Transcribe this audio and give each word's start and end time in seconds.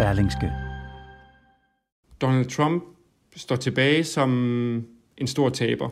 Berlingske. 0.00 0.52
Donald 2.20 2.44
Trump 2.44 2.82
står 3.36 3.56
tilbage 3.56 4.04
som 4.04 4.30
en 5.18 5.26
stor 5.26 5.48
taber. 5.48 5.88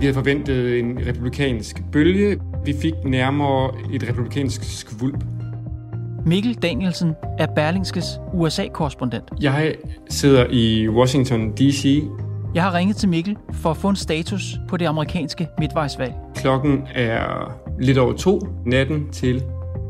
Vi 0.00 0.06
havde 0.06 0.14
forventet 0.14 0.78
en 0.78 1.06
republikansk 1.06 1.82
bølge. 1.92 2.40
Vi 2.64 2.74
fik 2.82 2.92
nærmere 3.04 3.70
et 3.94 4.08
republikansk 4.08 4.78
skvulp. 4.80 5.24
Mikkel 6.26 6.54
Danielsen 6.54 7.14
er 7.38 7.46
Berlingskes 7.54 8.04
USA-korrespondent. 8.34 9.24
Jeg 9.40 9.74
sidder 10.08 10.46
i 10.50 10.88
Washington 10.88 11.52
D.C. 11.52 12.02
Jeg 12.54 12.62
har 12.62 12.74
ringet 12.74 12.96
til 12.96 13.08
Mikkel 13.08 13.36
for 13.52 13.70
at 13.70 13.76
få 13.76 13.88
en 13.88 13.96
status 13.96 14.56
på 14.68 14.76
det 14.76 14.86
amerikanske 14.86 15.48
midtvejsvalg. 15.58 16.14
Klokken 16.34 16.86
er 16.94 17.52
lidt 17.80 17.98
over 17.98 18.12
to 18.12 18.40
natten 18.66 19.12
til 19.12 19.42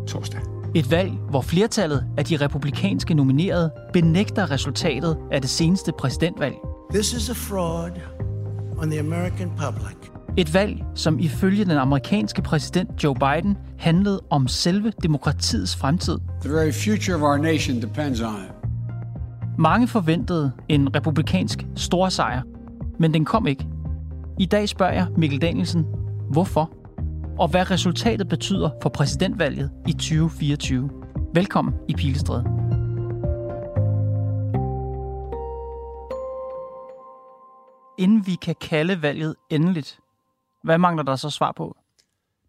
torsdag. 0.08 0.51
Et 0.74 0.90
valg, 0.90 1.12
hvor 1.30 1.40
flertallet 1.40 2.04
af 2.16 2.24
de 2.24 2.36
republikanske 2.36 3.14
nominerede 3.14 3.70
benægter 3.92 4.50
resultatet 4.50 5.18
af 5.32 5.40
det 5.40 5.50
seneste 5.50 5.92
præsidentvalg. 5.98 6.54
This 6.90 7.12
is 7.12 7.30
a 7.30 7.32
fraud 7.32 7.90
on 8.78 8.90
the 8.90 9.00
American 9.00 9.50
public. 9.50 9.96
Et 10.36 10.54
valg, 10.54 10.84
som 10.94 11.18
ifølge 11.18 11.64
den 11.64 11.76
amerikanske 11.76 12.42
præsident 12.42 13.04
Joe 13.04 13.14
Biden 13.14 13.56
handlede 13.78 14.20
om 14.30 14.48
selve 14.48 14.92
demokratiets 15.02 15.76
fremtid. 15.76 16.18
The 16.40 16.52
very 16.52 16.72
future 16.72 17.16
of 17.16 17.22
our 17.22 17.36
nation 17.36 17.82
depends 17.82 18.20
on 18.20 18.34
it. 18.34 18.52
Mange 19.58 19.88
forventede 19.88 20.52
en 20.68 20.96
republikansk 20.96 21.66
storsejr, 21.76 22.42
men 22.98 23.14
den 23.14 23.24
kom 23.24 23.46
ikke. 23.46 23.66
I 24.38 24.46
dag 24.46 24.68
spørger 24.68 24.92
jeg 24.92 25.06
Mikkel 25.16 25.42
Danielsen, 25.42 25.86
hvorfor? 26.30 26.70
Og 27.38 27.48
hvad 27.48 27.70
resultatet 27.70 28.28
betyder 28.28 28.70
for 28.82 28.88
præsidentvalget 28.88 29.70
i 29.88 29.92
2024. 29.92 30.90
Velkommen 31.34 31.74
i 31.88 31.94
Pilestræde. 31.94 32.44
Inden 37.98 38.26
vi 38.26 38.34
kan 38.42 38.54
kalde 38.60 39.02
valget 39.02 39.34
endeligt, 39.50 39.98
hvad 40.64 40.78
mangler 40.78 41.02
der 41.02 41.16
så 41.16 41.30
svar 41.30 41.52
på? 41.56 41.76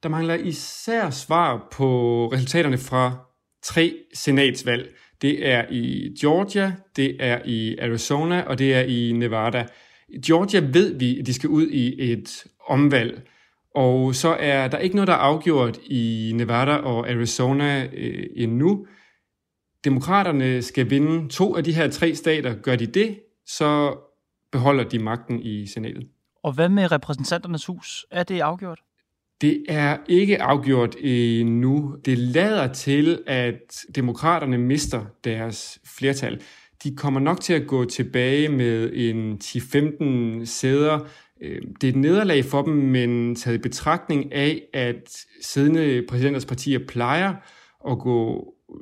Der 0.04 0.09
mangler 0.09 0.36
især 0.36 1.09
svar 1.09 1.67
på 1.72 2.28
resultaterne 2.34 2.78
fra 2.78 3.17
tre 3.64 3.94
senatsvalg. 4.14 4.95
Det 5.22 5.48
er 5.48 5.66
i 5.72 6.16
Georgia, 6.22 6.76
det 6.95 7.17
er 7.20 7.39
i 7.45 7.78
Arizona, 7.78 8.42
og 8.42 8.59
det 8.59 8.73
er 8.73 8.81
i 8.81 9.11
Nevada. 9.11 9.66
I 10.09 10.22
Georgia 10.22 10.59
ved 10.59 11.00
vi, 11.00 11.20
at 11.20 11.26
de 11.26 11.34
skal 11.34 11.50
ud 11.50 11.67
i 11.67 12.11
et 12.11 12.44
omvalg. 12.67 13.28
Og 13.73 14.16
så 14.16 14.29
er 14.39 14.67
der 14.67 14.77
ikke 14.77 14.95
noget, 14.95 15.07
der 15.07 15.13
er 15.13 15.17
afgjort 15.17 15.79
i 15.83 16.31
Nevada 16.35 16.75
og 16.75 17.09
Arizona 17.09 17.88
øh, 17.93 18.25
endnu. 18.35 18.88
Demokraterne 19.83 20.61
skal 20.61 20.89
vinde 20.89 21.30
to 21.30 21.55
af 21.55 21.63
de 21.63 21.73
her 21.73 21.89
tre 21.89 22.15
stater. 22.15 22.55
Gør 22.55 22.75
de 22.75 22.86
det, 22.86 23.20
så 23.45 23.98
beholder 24.52 24.83
de 24.83 24.99
magten 24.99 25.39
i 25.39 25.67
senatet. 25.67 26.08
Og 26.43 26.53
hvad 26.53 26.70
med 26.70 26.92
repræsentanternes 26.92 27.65
hus? 27.65 28.05
Er 28.11 28.23
det 28.23 28.39
afgjort? 28.39 28.80
Det 29.42 29.65
er 29.70 29.98
ikke 30.08 30.42
afgjort 30.42 30.95
endnu. 30.99 31.95
Det 32.05 32.17
lader 32.17 32.73
til, 32.73 33.23
at 33.27 33.86
demokraterne 33.95 34.58
mister 34.58 35.05
deres 35.23 35.80
flertal. 35.98 36.42
De 36.83 36.95
kommer 36.95 37.19
nok 37.19 37.42
til 37.42 37.53
at 37.53 37.67
gå 37.67 37.86
tilbage 37.86 38.49
med 38.49 38.92
en 38.93 39.39
10-15 39.43 40.45
sæder. 40.45 40.99
Øh, 41.42 41.61
det 41.82 41.88
er 41.88 41.92
et 41.92 41.95
nederlag 41.95 42.45
for 42.45 42.61
dem, 42.61 42.73
men 42.73 43.36
taget 43.36 43.55
i 43.55 43.61
betragtning 43.61 44.33
af, 44.33 44.61
at 44.73 45.17
siddende 45.42 46.05
præsidenters 46.10 46.45
partier 46.45 46.80
plejer 46.88 47.33
at 47.89 47.99
gå 47.99 48.48
øh, 48.70 48.76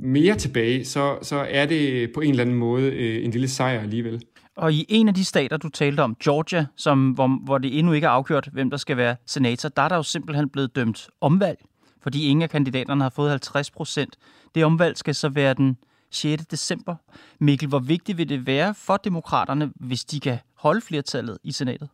mere 0.00 0.34
tilbage, 0.34 0.84
så, 0.84 1.18
så 1.22 1.46
er 1.50 1.66
det 1.66 2.12
på 2.14 2.20
en 2.20 2.30
eller 2.30 2.44
anden 2.44 2.56
måde 2.56 2.92
øh, 2.92 3.24
en 3.24 3.30
lille 3.30 3.48
sejr 3.48 3.80
alligevel. 3.80 4.22
Og 4.56 4.72
i 4.72 4.86
en 4.88 5.08
af 5.08 5.14
de 5.14 5.24
stater, 5.24 5.56
du 5.56 5.68
talte 5.68 6.00
om, 6.00 6.16
Georgia, 6.24 6.66
som, 6.76 7.10
hvor, 7.10 7.44
hvor 7.44 7.58
det 7.58 7.78
endnu 7.78 7.92
ikke 7.92 8.06
er 8.06 8.10
afgjort, 8.10 8.48
hvem 8.52 8.70
der 8.70 8.76
skal 8.76 8.96
være 8.96 9.16
senator, 9.26 9.68
der 9.68 9.82
er 9.82 9.88
der 9.88 9.96
jo 9.96 10.02
simpelthen 10.02 10.48
blevet 10.48 10.76
dømt 10.76 11.08
omvalg, 11.20 11.58
fordi 12.02 12.28
ingen 12.28 12.42
af 12.42 12.50
kandidaterne 12.50 13.02
har 13.02 13.10
fået 13.10 13.30
50 13.30 13.70
procent. 13.70 14.16
Det 14.54 14.64
omvalg 14.64 14.96
skal 14.96 15.14
så 15.14 15.28
være 15.28 15.54
den 15.54 15.76
6. 16.10 16.46
december. 16.46 16.94
Mikkel, 17.40 17.68
hvor 17.68 17.78
vigtigt 17.78 18.18
vil 18.18 18.28
det 18.28 18.46
være 18.46 18.74
for 18.74 18.96
demokraterne, 18.96 19.72
hvis 19.74 20.04
de 20.04 20.20
kan 20.20 20.38
holde 20.66 20.80
flertallet 20.80 21.38
i 21.44 21.52
senatet? 21.52 21.88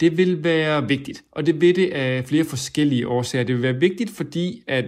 Det 0.00 0.16
vil 0.16 0.44
være 0.44 0.88
vigtigt, 0.88 1.22
og 1.32 1.46
det 1.46 1.60
vil 1.60 1.76
det 1.76 1.90
af 1.90 2.24
flere 2.24 2.44
forskellige 2.44 3.08
årsager. 3.08 3.44
Det 3.44 3.54
vil 3.54 3.62
være 3.62 3.80
vigtigt, 3.80 4.10
fordi 4.10 4.62
at 4.66 4.84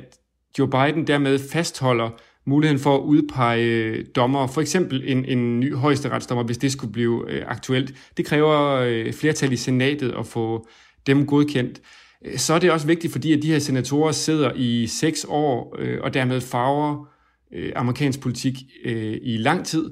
Joe 0.58 0.70
Biden 0.70 1.06
dermed 1.06 1.38
fastholder 1.38 2.10
muligheden 2.46 2.80
for 2.80 2.96
at 2.96 3.00
udpege 3.00 3.64
øh, 3.64 4.06
dommer, 4.16 4.46
for 4.46 4.60
eksempel 4.60 5.02
en, 5.06 5.24
en 5.24 5.60
ny 5.60 5.74
højesteretsdommer, 5.74 6.44
hvis 6.44 6.58
det 6.58 6.72
skulle 6.72 6.92
blive 6.92 7.30
øh, 7.30 7.44
aktuelt. 7.46 7.94
Det 8.16 8.26
kræver 8.26 8.72
øh, 8.72 9.12
flertal 9.12 9.52
i 9.52 9.56
senatet 9.56 10.14
at 10.18 10.26
få 10.26 10.68
dem 11.06 11.26
godkendt. 11.26 11.80
Øh, 12.24 12.38
så 12.38 12.54
er 12.54 12.58
det 12.58 12.70
også 12.70 12.86
vigtigt, 12.86 13.12
fordi 13.12 13.32
at 13.32 13.42
de 13.42 13.52
her 13.52 13.58
senatorer 13.58 14.12
sidder 14.12 14.52
i 14.56 14.86
seks 14.86 15.26
år 15.28 15.76
øh, 15.78 15.98
og 16.02 16.14
dermed 16.14 16.40
farver 16.40 17.08
øh, 17.52 17.72
amerikansk 17.76 18.20
politik 18.20 18.54
øh, 18.84 19.18
i 19.22 19.36
lang 19.36 19.66
tid. 19.66 19.90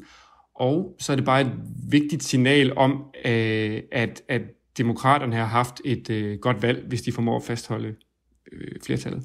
Og 0.57 0.97
så 0.99 1.13
er 1.13 1.17
det 1.17 1.25
bare 1.25 1.41
et 1.41 1.53
vigtigt 1.91 2.25
signal 2.25 2.79
om, 2.79 3.05
øh, 3.25 3.83
at, 3.93 4.23
at 4.29 4.43
demokraterne 4.79 5.37
har 5.37 5.45
haft 5.45 5.81
et 5.85 6.11
øh, 6.11 6.39
godt 6.39 6.63
valg, 6.63 6.85
hvis 6.89 7.03
de 7.03 7.13
formår 7.13 7.37
at 7.37 7.43
fastholde 7.43 7.95
øh, 8.53 8.69
flertallet. 8.87 9.25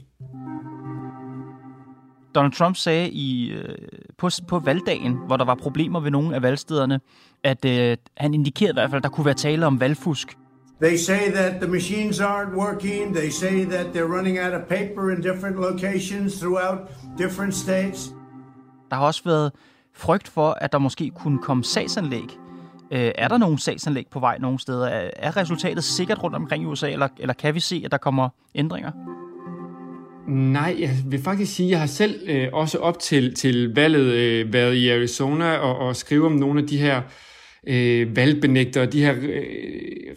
Donald 2.36 2.54
Trump 2.54 2.76
sagde 2.76 3.10
i, 3.10 3.52
øh, 3.52 3.76
på, 4.18 4.30
på 4.48 4.60
valgdagen, 4.60 5.18
hvor 5.28 5.38
der 5.38 5.46
var 5.46 5.56
problemer 5.56 6.00
ved 6.00 6.12
nogle 6.12 6.36
af 6.36 6.42
valgstederne, 6.42 7.00
at 7.44 7.66
øh, 7.66 7.98
han 8.18 8.34
indikerede 8.34 8.72
i 8.72 8.76
hvert 8.76 8.90
fald, 8.90 9.00
at 9.00 9.04
der 9.04 9.10
kunne 9.10 9.26
være 9.26 9.34
tale 9.34 9.66
om 9.66 9.80
valgfusk. 9.80 10.38
They 10.82 10.96
say 10.96 11.32
that 11.32 11.62
the 11.62 11.72
machines 11.72 12.20
aren't 12.20 12.56
working. 12.56 13.16
They 13.16 13.30
say 13.30 13.66
that 13.66 13.86
they're 13.86 14.18
running 14.18 14.40
out 14.40 14.54
of 14.54 14.62
paper 14.62 15.12
in 15.12 15.22
different 15.22 15.56
locations 15.56 16.40
throughout 16.40 16.80
different 17.18 17.56
states. 17.56 18.12
Der 18.90 18.96
har 18.96 19.06
også 19.06 19.22
været 19.26 19.52
frygt 20.02 20.28
for, 20.28 20.58
at 20.62 20.72
der 20.72 20.78
måske 20.78 21.12
kunne 21.16 21.40
komme 21.40 21.64
sagsanlæg. 21.64 22.38
Øh, 22.92 23.12
er 23.16 23.28
der 23.28 23.38
nogen 23.38 23.58
sagsanlæg 23.58 24.08
på 24.12 24.20
vej 24.20 24.38
nogle 24.38 24.60
steder? 24.60 24.88
Er, 24.88 25.10
er 25.16 25.38
resultatet 25.38 25.84
sikkert 25.84 26.24
rundt 26.24 26.36
omkring 26.36 26.64
i 26.64 26.66
USA, 26.66 26.92
eller, 26.92 27.08
eller 27.20 27.34
kan 27.34 27.56
vi 27.56 27.60
se, 27.60 27.82
at 27.86 27.92
der 27.92 27.98
kommer 27.98 28.30
ændringer? 28.56 28.92
Nej, 30.28 30.76
jeg 30.80 30.90
vil 31.06 31.24
faktisk 31.24 31.56
sige, 31.56 31.68
at 31.68 31.72
jeg 31.72 31.80
har 31.80 31.88
selv 31.88 32.20
øh, 32.28 32.48
også 32.54 32.78
op 32.78 33.00
til, 33.00 33.36
til 33.36 33.74
valget 33.76 34.14
øh, 34.14 34.54
været 34.54 34.76
i 34.76 34.90
Arizona 34.90 35.58
og, 35.58 35.78
og 35.78 35.96
skrive 35.96 36.26
om 36.26 36.32
nogle 36.32 36.62
af 36.62 36.68
de 36.68 36.78
her 36.78 36.98
øh, 36.98 37.04
Øh, 37.68 38.16
valgbenægtere, 38.16 38.86
de 38.86 39.02
her 39.02 39.16
øh, 39.22 39.42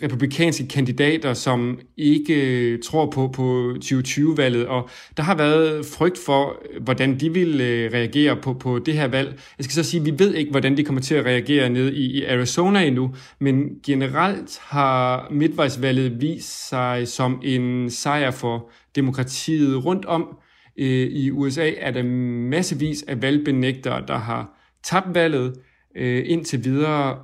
republikanske 0.02 0.68
kandidater, 0.68 1.34
som 1.34 1.80
ikke 1.96 2.34
øh, 2.34 2.78
tror 2.82 3.10
på, 3.10 3.28
på 3.28 3.76
2020-valget, 3.84 4.66
og 4.66 4.88
der 5.16 5.22
har 5.22 5.34
været 5.34 5.86
frygt 5.86 6.18
for, 6.26 6.62
hvordan 6.80 7.20
de 7.20 7.32
vil 7.32 7.60
øh, 7.60 7.92
reagere 7.92 8.36
på, 8.36 8.54
på 8.54 8.78
det 8.78 8.94
her 8.94 9.08
valg. 9.08 9.40
Jeg 9.58 9.64
skal 9.64 9.74
så 9.74 9.90
sige, 9.90 10.00
at 10.00 10.06
vi 10.06 10.18
ved 10.18 10.34
ikke, 10.34 10.50
hvordan 10.50 10.76
de 10.76 10.84
kommer 10.84 11.02
til 11.02 11.14
at 11.14 11.24
reagere 11.24 11.70
ned 11.70 11.92
i, 11.92 12.18
i 12.18 12.24
Arizona 12.24 12.80
endnu, 12.86 13.14
men 13.40 13.68
generelt 13.86 14.58
har 14.62 15.28
midtvejsvalget 15.30 16.20
vist 16.20 16.68
sig 16.68 17.08
som 17.08 17.40
en 17.44 17.90
sejr 17.90 18.30
for 18.30 18.70
demokratiet 18.96 19.84
rundt 19.84 20.04
om. 20.04 20.36
Øh, 20.78 21.06
I 21.06 21.30
USA 21.30 21.70
er 21.78 21.90
der 21.90 22.02
massevis 22.48 23.02
af 23.02 23.22
valgbenægtere, 23.22 24.04
der 24.08 24.18
har 24.18 24.58
tabt 24.84 25.14
valget. 25.14 25.54
Øh, 25.96 26.22
indtil 26.26 26.64
videre 26.64 27.18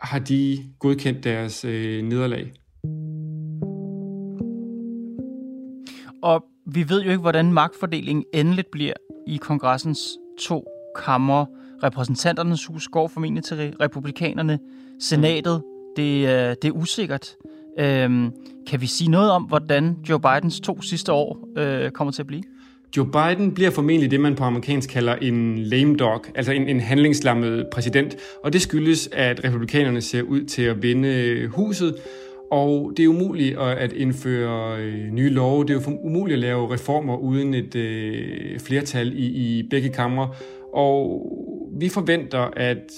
har 0.00 0.18
de 0.18 0.58
godkendt 0.78 1.24
deres 1.24 1.64
øh, 1.64 2.02
nederlag. 2.02 2.52
Og 6.22 6.44
vi 6.66 6.88
ved 6.88 7.02
jo 7.02 7.10
ikke, 7.10 7.20
hvordan 7.20 7.52
magtfordelingen 7.52 8.24
endeligt 8.34 8.70
bliver 8.72 8.92
i 9.26 9.36
kongressens 9.36 10.00
to 10.40 10.66
kammer. 11.04 11.46
Repræsentanternes 11.82 12.66
hus 12.66 12.88
går 12.88 13.08
formentlig 13.08 13.44
til 13.44 13.76
republikanerne. 13.80 14.58
Senatet, 15.00 15.62
det, 15.96 16.28
øh, 16.28 16.56
det 16.62 16.64
er 16.64 16.72
usikkert. 16.72 17.36
Øhm, 17.78 18.32
kan 18.66 18.80
vi 18.80 18.86
sige 18.86 19.10
noget 19.10 19.30
om, 19.30 19.42
hvordan 19.42 19.96
Joe 20.08 20.20
Bidens 20.20 20.60
to 20.60 20.82
sidste 20.82 21.12
år 21.12 21.48
øh, 21.56 21.90
kommer 21.90 22.12
til 22.12 22.22
at 22.22 22.26
blive? 22.26 22.42
Joe 22.96 23.06
Biden 23.06 23.54
bliver 23.54 23.70
formentlig 23.70 24.10
det, 24.10 24.20
man 24.20 24.34
på 24.34 24.44
amerikansk 24.44 24.90
kalder 24.90 25.14
en 25.14 25.58
lame 25.58 25.96
dog, 25.96 26.24
altså 26.34 26.52
en, 26.52 26.68
en 26.68 26.80
handlingslammet 26.80 27.66
præsident, 27.72 28.16
og 28.44 28.52
det 28.52 28.62
skyldes, 28.62 29.08
at 29.12 29.44
republikanerne 29.44 30.00
ser 30.00 30.22
ud 30.22 30.44
til 30.44 30.62
at 30.62 30.82
vinde 30.82 31.46
huset, 31.46 31.94
og 32.50 32.92
det 32.96 33.04
er 33.04 33.08
umuligt 33.08 33.58
at 33.58 33.92
indføre 33.92 34.78
øh, 34.80 35.10
nye 35.12 35.30
love. 35.30 35.64
Det 35.64 35.70
er 35.70 35.74
jo 35.74 35.98
umuligt 36.02 36.34
at 36.34 36.38
lave 36.38 36.72
reformer 36.72 37.16
uden 37.16 37.54
et 37.54 37.74
øh, 37.74 38.60
flertal 38.60 39.12
i, 39.18 39.26
i 39.26 39.68
begge 39.70 39.88
kamre. 39.88 40.30
Og 40.74 41.26
vi 41.80 41.88
forventer, 41.88 42.50
at 42.56 42.92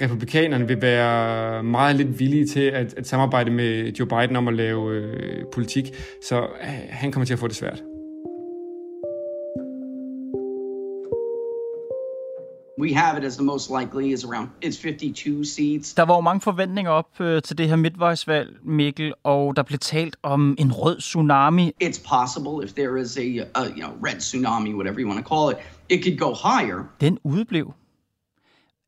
republikanerne 0.00 0.68
vil 0.68 0.82
være 0.82 1.62
meget 1.62 1.96
lidt 1.96 2.20
villige 2.20 2.46
til 2.46 2.60
at, 2.60 2.94
at 2.94 3.06
samarbejde 3.06 3.50
med 3.50 3.92
Joe 3.92 4.08
Biden 4.08 4.36
om 4.36 4.48
at 4.48 4.54
lave 4.54 4.94
øh, 4.94 5.44
politik. 5.52 5.84
Så 6.22 6.40
øh, 6.40 6.68
han 6.90 7.12
kommer 7.12 7.24
til 7.24 7.32
at 7.32 7.38
få 7.38 7.48
det 7.48 7.56
svært. 7.56 7.82
We 12.80 12.94
have 12.94 13.18
it 13.18 13.24
as 13.24 13.36
the 13.36 13.44
most 13.44 13.70
likely 13.70 14.12
is 14.12 14.24
around 14.24 14.48
it's 14.64 14.76
52 14.76 15.44
seats. 15.44 15.94
Der 15.94 16.02
var 16.02 16.14
jo 16.14 16.20
mange 16.20 16.40
forventninger 16.40 16.90
op 16.90 17.20
øh, 17.20 17.42
til 17.42 17.58
det 17.58 17.68
her 17.68 17.76
midtvejsvalg, 17.76 18.56
Mikkel, 18.62 19.14
og 19.24 19.56
der 19.56 19.62
blev 19.62 19.78
talt 19.78 20.16
om 20.22 20.56
en 20.58 20.72
rød 20.72 20.98
tsunami. 20.98 21.72
It's 21.84 22.02
possible 22.08 22.64
if 22.64 22.72
there 22.72 23.00
is 23.00 23.16
a, 23.16 23.20
a 23.20 23.64
you 23.66 23.74
know 23.74 23.90
red 24.06 24.18
tsunami, 24.18 24.74
whatever 24.74 25.00
you 25.00 25.08
want 25.08 25.26
to 25.26 25.34
call 25.34 25.52
it, 25.52 25.58
it 25.88 26.04
could 26.04 26.18
go 26.18 26.48
higher. 26.48 26.84
Den 27.00 27.18
udeblev. 27.24 27.72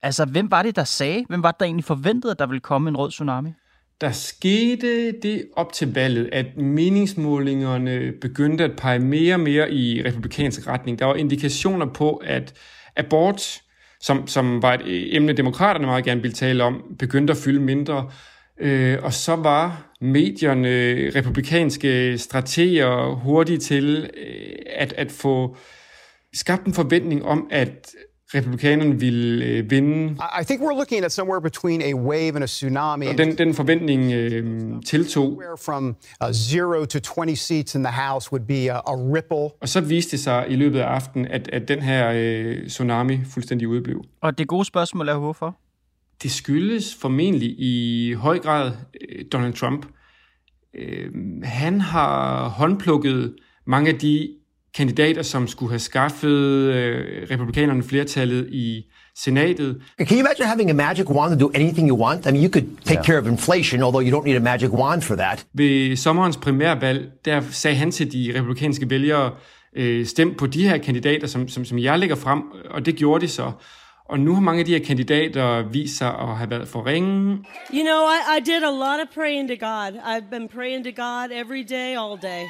Altså, 0.03 0.25
hvem 0.25 0.51
var 0.51 0.63
det, 0.63 0.77
der 0.77 0.85
sagde? 0.85 1.25
Hvem 1.29 1.43
var 1.43 1.51
det, 1.51 1.61
der 1.61 1.67
egentlig 1.67 1.85
forventede, 1.85 2.31
at 2.31 2.39
der 2.39 2.47
ville 2.47 2.61
komme 2.61 2.89
en 2.89 2.97
rød 2.97 3.11
tsunami? 3.11 3.51
Der 4.01 4.13
skete 4.13 5.13
det 5.13 5.49
op 5.57 5.73
til 5.73 5.95
valget, 5.95 6.29
at 6.33 6.57
meningsmålingerne 6.57 8.13
begyndte 8.21 8.65
at 8.65 8.77
pege 8.77 8.99
mere 8.99 9.35
og 9.35 9.41
mere 9.41 9.73
i 9.73 10.03
republikansk 10.05 10.67
retning. 10.67 10.99
Der 10.99 11.05
var 11.05 11.15
indikationer 11.15 11.87
på, 11.87 12.17
at 12.17 12.55
abort 12.97 13.61
som, 14.05 14.27
som 14.27 14.63
var 14.63 14.75
et 14.75 15.17
emne, 15.17 15.33
demokraterne 15.33 15.87
meget 15.87 16.05
gerne 16.05 16.23
ville 16.23 16.35
tale 16.35 16.65
om, 16.65 16.83
begyndte 16.99 17.31
at 17.31 17.37
fylde 17.37 17.61
mindre. 17.61 18.11
Øh, 18.61 18.99
og 19.03 19.13
så 19.13 19.37
var 19.37 19.95
medierne, 20.01 20.69
republikanske 21.11 22.19
strateger 22.19 23.15
hurtige 23.15 23.59
til 23.59 24.11
øh, 24.17 24.57
at, 24.67 24.93
at 24.93 25.13
få 25.13 25.57
skabt 26.35 26.67
en 26.67 26.75
forventning 26.75 27.25
om, 27.25 27.49
at 27.51 27.95
republikanerne 28.35 29.01
ville 29.01 29.45
øh, 29.45 29.71
vinde. 29.71 30.17
I 30.41 30.45
think 30.45 30.61
we're 30.61 30.77
looking 30.77 31.05
at 31.05 31.13
somewhere 31.13 31.41
between 31.41 31.83
a 31.83 31.95
wave 31.95 32.35
and 32.35 32.43
a 32.45 32.47
tsunami. 32.47 33.07
Og 33.07 33.19
den, 33.19 33.39
den 33.39 33.55
forventning 33.55 34.13
øh, 34.13 34.83
tiltog. 34.87 35.43
From 35.65 35.97
uh, 36.25 36.33
zero 36.33 36.85
to 36.85 36.99
20 36.99 37.37
seats 37.37 37.75
in 37.75 37.83
the 37.85 37.93
House 37.93 38.33
would 38.33 38.47
be 38.47 38.73
a, 38.73 38.77
a 38.77 38.95
ripple. 39.15 39.59
Og 39.61 39.69
så 39.69 39.81
viste 39.81 40.11
det 40.11 40.21
sig 40.21 40.47
i 40.49 40.57
løbet 40.57 40.81
af 40.81 40.87
aftenen, 40.87 41.27
at, 41.27 41.49
at 41.53 41.69
den 41.69 41.83
her 41.83 42.13
øh, 42.15 42.67
tsunami 42.69 43.19
fuldstændig 43.25 43.69
udeblev. 43.69 44.05
Og 44.21 44.39
det 44.39 44.49
gode 44.49 44.65
spørgsmål 44.65 45.09
er, 45.09 45.19
hvorfor? 45.19 45.57
Det 46.23 46.31
skyldes 46.31 46.95
formentlig 46.95 47.55
i 47.59 48.13
høj 48.13 48.39
grad 48.39 48.73
øh, 49.09 49.25
Donald 49.33 49.53
Trump. 49.53 49.87
Øh, 50.75 51.11
han 51.43 51.81
har 51.81 52.49
håndplukket 52.49 53.35
mange 53.67 53.91
af 53.91 53.99
de 53.99 54.29
kandidater, 54.75 55.23
som 55.23 55.49
skulle 55.49 55.71
have 55.71 55.79
skaffet 55.79 56.29
øh, 56.29 57.27
republikanerne 57.31 57.83
flertallet 57.83 58.49
i 58.51 58.85
senatet. 59.17 59.83
Can 59.99 60.17
you 60.17 60.21
imagine 60.21 60.47
having 60.47 60.71
a 60.71 60.73
magic 60.73 61.11
wand 61.11 61.39
to 61.39 61.47
do 61.47 61.53
anything 61.55 61.89
you 61.89 61.99
want? 61.99 62.27
I 62.27 62.31
mean, 62.31 62.45
you 62.45 62.53
could 62.53 62.67
take 62.85 62.95
yeah. 62.95 63.05
care 63.05 63.19
of 63.19 63.27
inflation, 63.27 63.83
although 63.83 64.09
you 64.09 64.19
don't 64.19 64.25
need 64.25 64.37
a 64.37 64.41
magic 64.41 64.71
wand 64.71 65.03
for 65.03 65.15
that. 65.15 65.47
Ved 65.55 65.97
sommerens 65.97 66.37
primærvalg, 66.37 67.11
der 67.25 67.43
sagde 67.51 67.77
han 67.77 67.91
til 67.91 68.13
de 68.13 68.33
republikanske 68.39 68.91
vælgere, 68.91 69.33
øh, 69.77 70.07
stem 70.07 70.35
på 70.35 70.47
de 70.47 70.69
her 70.69 70.79
kandidater, 70.79 71.27
som, 71.27 71.49
som, 71.49 71.65
som 71.65 71.79
jeg 71.79 71.99
lægger 71.99 72.17
frem, 72.17 72.43
og 72.71 72.87
det 72.87 72.97
gjorde 72.97 73.27
de 73.27 73.29
så. 73.29 73.53
Og 74.09 74.21
nu 74.21 74.35
har 74.35 74.41
mange 74.41 74.61
af 74.61 74.67
de 74.67 74.73
her 74.73 74.85
kandidater 74.85 75.63
vist 75.63 75.99
sig 75.99 76.09
at 76.09 76.37
have 76.37 76.51
været 76.51 76.69
for 76.69 76.87
ringe. 76.87 77.45
You 77.75 77.85
know, 77.85 78.01
I, 78.17 78.39
I 78.39 78.41
did 78.45 78.63
a 78.63 78.71
lot 78.71 79.01
of 79.03 79.15
praying 79.15 79.49
to 79.49 79.67
God. 79.67 79.93
I've 80.13 80.31
been 80.31 80.49
praying 80.49 80.85
to 80.85 81.03
God 81.03 81.29
every 81.33 81.63
day, 81.63 81.97
all 81.97 82.19
day. 82.23 82.45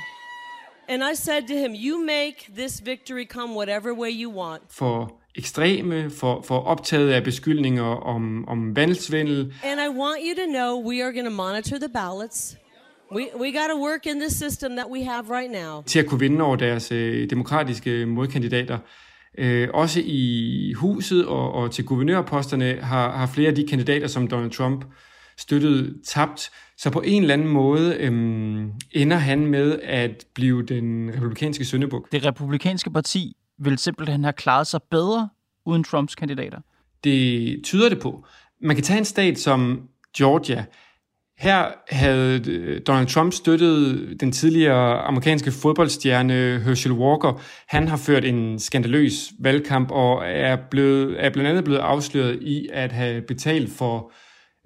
And 0.89 1.03
I 1.03 1.15
said 1.15 1.43
to 1.49 1.55
him, 1.55 1.73
you 1.75 2.05
make 2.05 2.55
this 2.57 2.81
victory 2.81 3.25
come 3.25 3.55
whatever 3.55 3.95
way 3.95 4.11
you 4.11 4.31
want. 4.31 4.63
For 4.71 5.21
ekstreme, 5.35 6.11
for, 6.11 6.43
for 6.43 6.59
optaget 6.59 7.11
af 7.11 7.25
beskyldninger 7.25 7.83
om, 7.83 8.49
om 8.49 8.77
valgsvindel. 8.77 9.55
And 9.65 9.81
I 9.81 9.89
want 9.99 10.19
you 10.27 10.35
to 10.35 10.53
know 10.53 10.89
we 10.91 11.03
are 11.03 11.13
going 11.13 11.27
to 11.27 11.35
monitor 11.35 11.79
the 11.79 11.89
ballots. 11.89 12.57
We, 13.15 13.29
we 13.41 13.53
got 13.53 13.69
to 13.69 13.77
work 13.83 14.07
in 14.07 14.21
the 14.21 14.31
system 14.31 14.77
that 14.77 14.91
we 14.91 15.05
have 15.05 15.31
right 15.31 15.51
now. 15.51 15.83
Til 15.83 15.99
at 15.99 16.07
kunne 16.07 16.21
vinde 16.21 16.45
over 16.45 16.57
deres 16.57 16.93
øh, 16.93 17.31
demokratiske 17.31 18.07
modkandidater. 18.07 18.79
Øh, 19.39 19.69
også 19.75 20.01
i 20.05 20.73
huset 20.73 21.27
og, 21.27 21.53
og 21.53 21.71
til 21.71 21.85
guvernørposterne 21.85 22.79
har, 22.83 23.17
har 23.17 23.27
flere 23.27 23.49
af 23.49 23.55
de 23.55 23.67
kandidater, 23.67 24.07
som 24.07 24.29
Donald 24.29 24.51
Trump 24.51 24.85
støttede, 25.37 25.95
tabt. 26.07 26.51
Så 26.79 26.91
på 26.91 27.01
en 27.01 27.23
eller 27.23 27.35
anden 27.35 27.49
måde 27.49 27.97
øhm, 28.01 28.73
ender 28.93 29.17
han 29.17 29.47
med 29.47 29.79
at 29.83 30.25
blive 30.35 30.63
den 30.63 31.11
republikanske 31.17 31.65
søndebuk. 31.65 32.13
Det 32.13 32.25
republikanske 32.25 32.91
parti 32.91 33.37
vil 33.59 33.79
simpelthen 33.79 34.25
have 34.25 34.33
klaret 34.33 34.67
sig 34.67 34.81
bedre 34.91 35.29
uden 35.67 35.85
Trumps 35.85 36.15
kandidater. 36.15 36.59
Det 37.05 37.61
tyder 37.65 37.89
det 37.89 38.01
på. 38.01 38.27
Man 38.63 38.77
kan 38.77 38.85
tage 38.85 38.99
en 38.99 39.05
stat 39.05 39.39
som 39.39 39.89
Georgia. 40.17 40.65
Her 41.39 41.67
havde 41.91 42.51
øh, 42.51 42.81
Donald 42.87 43.07
Trump 43.07 43.33
støttet 43.33 44.17
den 44.21 44.33
tidligere 44.33 44.99
amerikanske 44.99 45.53
fodboldstjerne 45.53 46.63
Herschel 46.65 46.93
Walker. 46.93 47.41
Han 47.69 47.89
har 47.89 47.97
ført 47.97 48.25
en 48.25 48.59
skandaløs 48.59 49.33
valgkamp 49.41 49.91
og 49.91 50.23
er, 50.27 50.57
blevet, 50.71 51.25
er 51.25 51.31
blandt 51.31 51.51
andet 51.51 51.65
blevet 51.65 51.81
afsløret 51.81 52.43
i 52.43 52.69
at 52.73 52.93
have 52.93 53.23
betalt 53.23 53.73
for 53.73 53.97
øh, 53.97 54.13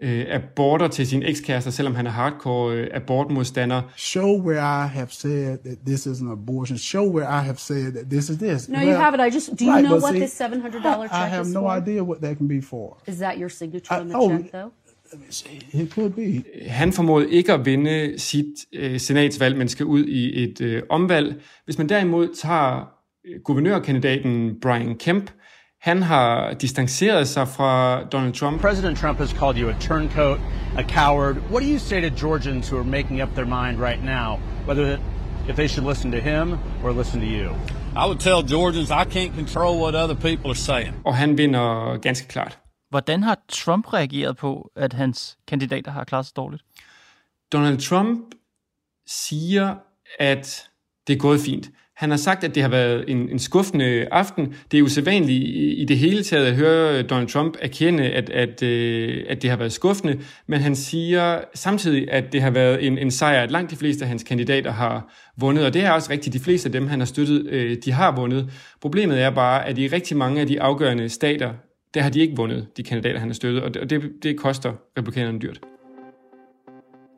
aborter 0.03 0.89
til 0.89 1.07
sin 1.07 1.23
ekskæreste, 1.23 1.73
selvom 1.73 1.95
han 1.95 2.07
er 2.07 2.11
hardcore 2.11 2.75
øh, 2.75 2.87
abortmodstander. 2.95 3.83
Show 3.97 4.43
where 4.47 4.85
I 4.85 4.89
have 4.89 5.09
said 5.11 5.59
that 5.59 5.79
this 5.87 6.07
is 6.07 6.21
an 6.21 6.31
abortion. 6.31 6.79
Show 6.79 7.15
where 7.15 7.29
I 7.41 7.45
have 7.45 7.57
said 7.57 7.93
that 7.93 8.11
this 8.11 8.31
is 8.31 8.37
this. 8.37 8.69
No, 8.69 8.79
well, 8.79 8.89
you 8.89 8.95
haven't. 8.95 9.21
I 9.21 9.31
just 9.31 9.51
do 9.59 9.65
you 9.65 9.73
right, 9.73 9.85
know 9.85 9.99
what 9.99 10.13
see, 10.13 10.21
this 10.21 10.33
seven 10.33 10.61
hundred 10.61 10.83
dollar 10.83 11.09
check 11.09 11.27
I 11.27 11.29
have 11.29 11.47
is 11.47 11.55
no 11.55 11.61
for? 11.61 11.77
idea 11.77 12.03
what 12.03 12.21
that 12.21 12.37
can 12.37 12.49
be 12.49 12.63
for. 12.63 12.97
Is 13.07 13.17
that 13.19 13.39
your 13.39 13.49
signature 13.49 13.95
I, 13.95 14.01
on 14.01 14.09
the 14.09 14.17
oh, 14.17 14.31
check, 14.31 14.53
though? 14.53 14.71
It 15.73 15.91
could 15.95 16.11
be. 16.11 16.45
Han 16.67 16.93
formåede 16.93 17.31
ikke 17.31 17.53
at 17.53 17.67
vinde 17.67 18.19
sit 18.19 18.47
øh, 18.73 19.01
senatsvalg, 19.01 19.57
men 19.57 19.69
skal 19.69 19.87
ud 19.87 20.05
i 20.05 20.45
et 20.45 20.61
øh, 20.61 20.83
omvalg. 20.89 21.41
Hvis 21.65 21.79
man 21.79 21.89
derimod 21.89 22.29
tager 22.35 22.89
øh, 23.27 23.41
guvernørkandidaten 23.45 24.61
Brian 24.61 24.97
Kemp, 24.97 25.31
han 25.81 26.03
har 26.03 26.55
distanceret 26.55 27.29
sig 27.29 27.49
fra 27.49 28.05
Donald 28.05 28.35
Trump. 28.35 28.61
President 28.61 28.99
Trump 28.99 29.19
has 29.19 29.31
called 29.31 29.57
you 29.57 29.69
a 29.71 29.77
turncoat, 29.81 30.41
a 30.79 30.83
coward. 30.83 31.37
What 31.37 31.63
do 31.63 31.69
you 31.69 31.79
say 31.79 32.01
to 32.01 32.11
Georgians 32.17 32.69
who 32.69 32.79
are 32.79 32.85
making 32.85 33.23
up 33.23 33.29
their 33.35 33.47
mind 33.47 33.81
right 33.81 34.05
now, 34.05 34.39
whether 34.67 34.99
if 35.49 35.57
they 35.57 35.69
should 35.69 35.89
listen 35.89 36.13
to 36.13 36.19
him 36.19 36.59
or 36.85 36.93
listen 36.93 37.21
to 37.21 37.27
you? 37.27 37.51
I 37.97 38.07
would 38.07 38.21
tell 38.21 38.43
Georgians 38.43 38.91
I 38.91 39.05
can't 39.05 39.35
control 39.35 39.81
what 39.81 39.95
other 39.95 40.15
people 40.15 40.51
are 40.51 40.55
saying. 40.55 40.95
Og 41.05 41.17
han 41.17 41.39
vinder 41.39 41.97
ganske 41.99 42.29
klart. 42.29 42.59
Hvordan 42.91 43.23
har 43.23 43.39
Trump 43.49 43.93
reageret 43.93 44.37
på, 44.37 44.71
at 44.77 44.93
hans 44.93 45.39
kandidater 45.49 45.91
har 45.91 46.05
klaret 46.05 46.27
sig 46.27 46.37
dårligt? 46.37 46.63
Donald 47.53 47.79
Trump 47.79 48.21
siger, 49.07 49.75
at 50.19 50.69
det 51.07 51.13
er 51.13 51.19
gået 51.19 51.41
fint. 51.41 51.71
Han 51.99 52.11
har 52.11 52.17
sagt, 52.17 52.45
at 52.45 52.55
det 52.55 52.63
har 52.63 52.71
været 52.71 53.05
en, 53.09 53.29
en 53.29 53.39
skuffende 53.39 54.09
aften. 54.11 54.55
Det 54.71 54.79
er 54.79 54.83
usædvanligt 54.83 55.43
i, 55.43 55.75
i 55.75 55.85
det 55.85 55.99
hele 55.99 56.23
taget 56.23 56.47
at 56.47 56.55
høre 56.55 57.03
Donald 57.03 57.29
Trump 57.29 57.57
erkende, 57.61 58.05
at, 58.05 58.31
at, 58.31 58.63
øh, 58.63 59.25
at 59.29 59.43
det 59.43 59.51
har 59.51 59.57
været 59.57 59.73
skuffende, 59.73 60.21
men 60.47 60.61
han 60.61 60.77
siger 60.77 61.41
samtidig, 61.55 62.13
at 62.13 62.33
det 62.33 62.43
har 62.43 62.51
været 62.51 62.87
en, 62.87 62.99
en 62.99 63.11
sejr, 63.11 63.43
at 63.43 63.51
langt 63.51 63.71
de 63.71 63.77
fleste 63.77 64.05
af 64.05 64.09
hans 64.09 64.23
kandidater 64.23 64.73
har 64.73 65.13
vundet, 65.37 65.67
og 65.67 65.75
det 65.75 65.85
er 65.85 65.91
også 65.91 66.11
rigtigt. 66.11 66.35
De 66.35 66.41
fleste 66.41 66.69
af 66.69 66.73
dem, 66.73 66.87
han 66.87 67.01
har 67.01 67.07
støttet, 67.07 67.47
øh, 67.47 67.77
de 67.85 67.93
har 67.93 68.17
vundet. 68.17 68.51
Problemet 68.81 69.23
er 69.23 69.31
bare, 69.31 69.67
at 69.67 69.79
i 69.79 69.89
rigtig 69.89 70.17
mange 70.17 70.41
af 70.41 70.47
de 70.47 70.63
afgørende 70.63 71.09
stater, 71.09 71.53
der 71.95 72.01
har 72.01 72.11
de 72.11 72.21
ikke 72.21 72.37
vundet, 72.37 72.67
de 72.77 72.83
kandidater, 72.83 73.19
han 73.19 73.29
har 73.29 73.35
støttet, 73.35 73.63
og 73.63 73.75
det, 73.75 73.83
og 73.83 73.91
det, 73.91 74.03
det 74.23 74.39
koster 74.39 74.73
republikanerne 74.99 75.39
dyrt. 75.39 75.61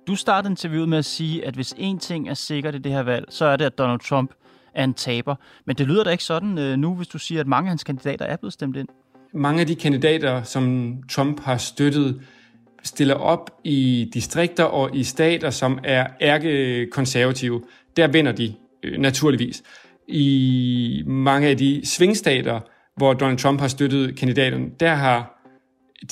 Du 0.06 0.14
startede 0.14 0.52
interviewet 0.52 0.88
med 0.88 0.98
at 0.98 1.04
sige, 1.04 1.46
at 1.46 1.54
hvis 1.54 1.72
én 1.72 1.98
ting 1.98 2.28
er 2.28 2.34
sikkert 2.34 2.74
i 2.74 2.78
det 2.78 2.92
her 2.92 3.02
valg, 3.02 3.24
så 3.28 3.44
er 3.44 3.56
det, 3.56 3.64
at 3.64 3.78
Donald 3.78 4.00
Trump 4.00 4.30
er 4.74 4.84
en 4.84 4.94
taber. 4.94 5.34
Men 5.66 5.76
det 5.76 5.86
lyder 5.86 6.04
da 6.04 6.10
ikke 6.10 6.24
sådan 6.24 6.58
øh, 6.58 6.76
nu, 6.76 6.94
hvis 6.94 7.08
du 7.08 7.18
siger, 7.18 7.40
at 7.40 7.46
mange 7.46 7.66
af 7.66 7.70
hans 7.70 7.84
kandidater 7.84 8.24
er 8.24 8.36
blevet 8.36 8.52
stemt 8.52 8.76
ind. 8.76 8.88
Mange 9.34 9.60
af 9.60 9.66
de 9.66 9.74
kandidater, 9.74 10.42
som 10.42 10.96
Trump 11.10 11.40
har 11.40 11.56
støttet, 11.56 12.20
stiller 12.82 13.14
op 13.14 13.50
i 13.64 14.10
distrikter 14.14 14.64
og 14.64 14.96
i 14.96 15.02
stater, 15.02 15.50
som 15.50 15.78
er 15.84 16.06
ærkekonservative. 16.20 17.62
Der 17.96 18.08
vinder 18.08 18.32
de 18.32 18.54
øh, 18.82 18.98
naturligvis. 18.98 19.62
I 20.08 21.02
mange 21.06 21.48
af 21.48 21.56
de 21.56 21.80
svingstater, 21.84 22.60
hvor 22.96 23.12
Donald 23.14 23.38
Trump 23.38 23.60
har 23.60 23.68
støttet 23.68 24.16
kandidaterne, 24.16 24.70
der 24.80 24.94
har 24.94 25.40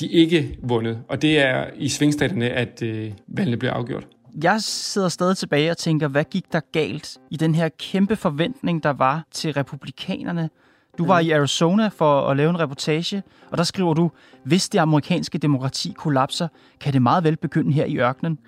de 0.00 0.06
ikke 0.06 0.58
vundet. 0.62 0.98
Og 1.08 1.22
det 1.22 1.38
er 1.38 1.66
i 1.76 1.88
svingstaterne, 1.88 2.50
at 2.50 2.82
øh, 2.82 3.12
valgene 3.28 3.56
bliver 3.56 3.72
afgjort 3.72 4.06
jeg 4.42 4.60
sidder 4.60 5.08
stadig 5.08 5.36
tilbage 5.36 5.70
og 5.70 5.76
tænker, 5.76 6.08
hvad 6.08 6.24
gik 6.24 6.52
der 6.52 6.60
galt 6.72 7.18
i 7.30 7.36
den 7.36 7.54
her 7.54 7.68
kæmpe 7.68 8.16
forventning, 8.16 8.82
der 8.82 8.90
var 8.90 9.24
til 9.30 9.52
republikanerne? 9.52 10.50
Du 10.98 11.06
var 11.06 11.18
i 11.18 11.30
Arizona 11.30 11.88
for 11.88 12.20
at 12.20 12.36
lave 12.36 12.50
en 12.50 12.60
reportage, 12.60 13.22
og 13.50 13.58
der 13.58 13.64
skriver 13.64 13.94
du, 13.94 14.10
hvis 14.44 14.68
det 14.68 14.78
amerikanske 14.78 15.38
demokrati 15.38 15.94
kollapser, 15.96 16.48
kan 16.80 16.92
det 16.92 17.02
meget 17.02 17.24
vel 17.24 17.36
begynde 17.36 17.72
her 17.72 17.84
i 17.84 17.98
ørkenen. 17.98 18.38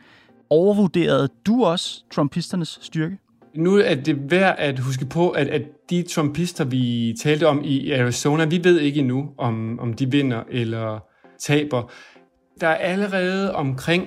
Overvurderede 0.51 1.29
du 1.47 1.65
også 1.65 2.05
trumpisternes 2.11 2.79
styrke? 2.83 3.19
Nu 3.55 3.77
er 3.77 3.95
det 3.95 4.31
værd 4.31 4.55
at 4.59 4.79
huske 4.79 5.07
på, 5.07 5.31
at, 5.31 5.49
at 5.49 5.63
de 5.91 6.03
trumpister, 6.03 6.65
vi 6.65 7.17
talte 7.23 7.47
om 7.47 7.61
i 7.65 7.93
Arizona, 7.93 8.45
vi 8.45 8.65
ved 8.65 8.81
ikke 8.81 9.01
endnu, 9.01 9.31
om, 9.39 9.79
om 9.81 9.95
de 9.95 10.11
vinder 10.11 10.43
eller 10.51 10.99
taber. 11.39 11.91
Der 12.61 12.69
er 12.69 12.75
allerede 12.75 13.55
omkring 13.55 14.07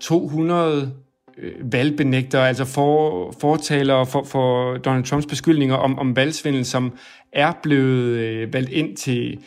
200 0.00 0.92
øh, 1.38 1.72
valgbenægtere, 1.72 2.48
altså 2.48 2.64
for, 2.64 3.34
fortalere 3.40 4.06
for, 4.06 4.22
for 4.22 4.76
Donald 4.76 5.04
Trumps 5.04 5.26
beskyldninger 5.26 5.76
om, 5.76 5.98
om 5.98 6.16
valgsvindel, 6.16 6.64
som 6.64 6.92
er 7.32 7.52
blevet 7.62 8.18
øh, 8.18 8.52
valgt 8.52 8.70
ind 8.70 8.96
til 8.96 9.38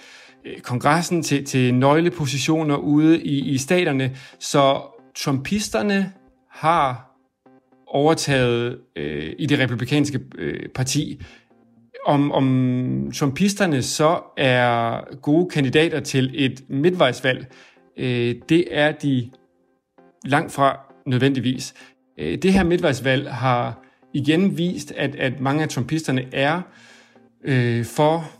øh, 0.46 0.60
kongressen, 0.60 1.24
til, 1.24 1.46
til 1.46 1.74
nøglepositioner 1.74 2.76
ude 2.76 3.22
i, 3.22 3.40
i 3.40 3.58
staterne. 3.58 4.16
Så 4.40 4.82
trumpisterne 5.16 6.12
har 6.52 7.08
overtaget 7.88 8.80
øh, 8.96 9.34
i 9.40 9.46
det 9.46 9.60
republikanske 9.60 10.20
øh, 10.38 10.70
parti. 10.76 11.22
Om, 12.06 12.32
om 12.32 13.12
trumpisterne 13.16 13.82
så 13.82 14.20
er 14.38 15.02
gode 15.22 15.50
kandidater 15.50 16.00
til 16.00 16.32
et 16.34 16.62
midtvejsvalg, 16.70 17.48
øh, 17.98 18.36
det 18.50 18.66
er 18.72 18.92
de 18.92 19.30
langt 20.26 20.52
fra 20.52 20.87
nødvendigvis. 21.08 21.74
Øh, 22.20 22.38
det 22.38 22.54
her 22.54 22.64
midtvejsvalg 22.64 23.32
har 23.32 23.84
igen 24.14 24.58
vist, 24.58 24.92
at, 24.92 25.16
at 25.16 25.40
mange 25.40 25.64
af 25.64 25.70
trumpisterne 25.70 26.26
er 26.34 26.62
øh, 27.44 27.86
for 27.86 28.32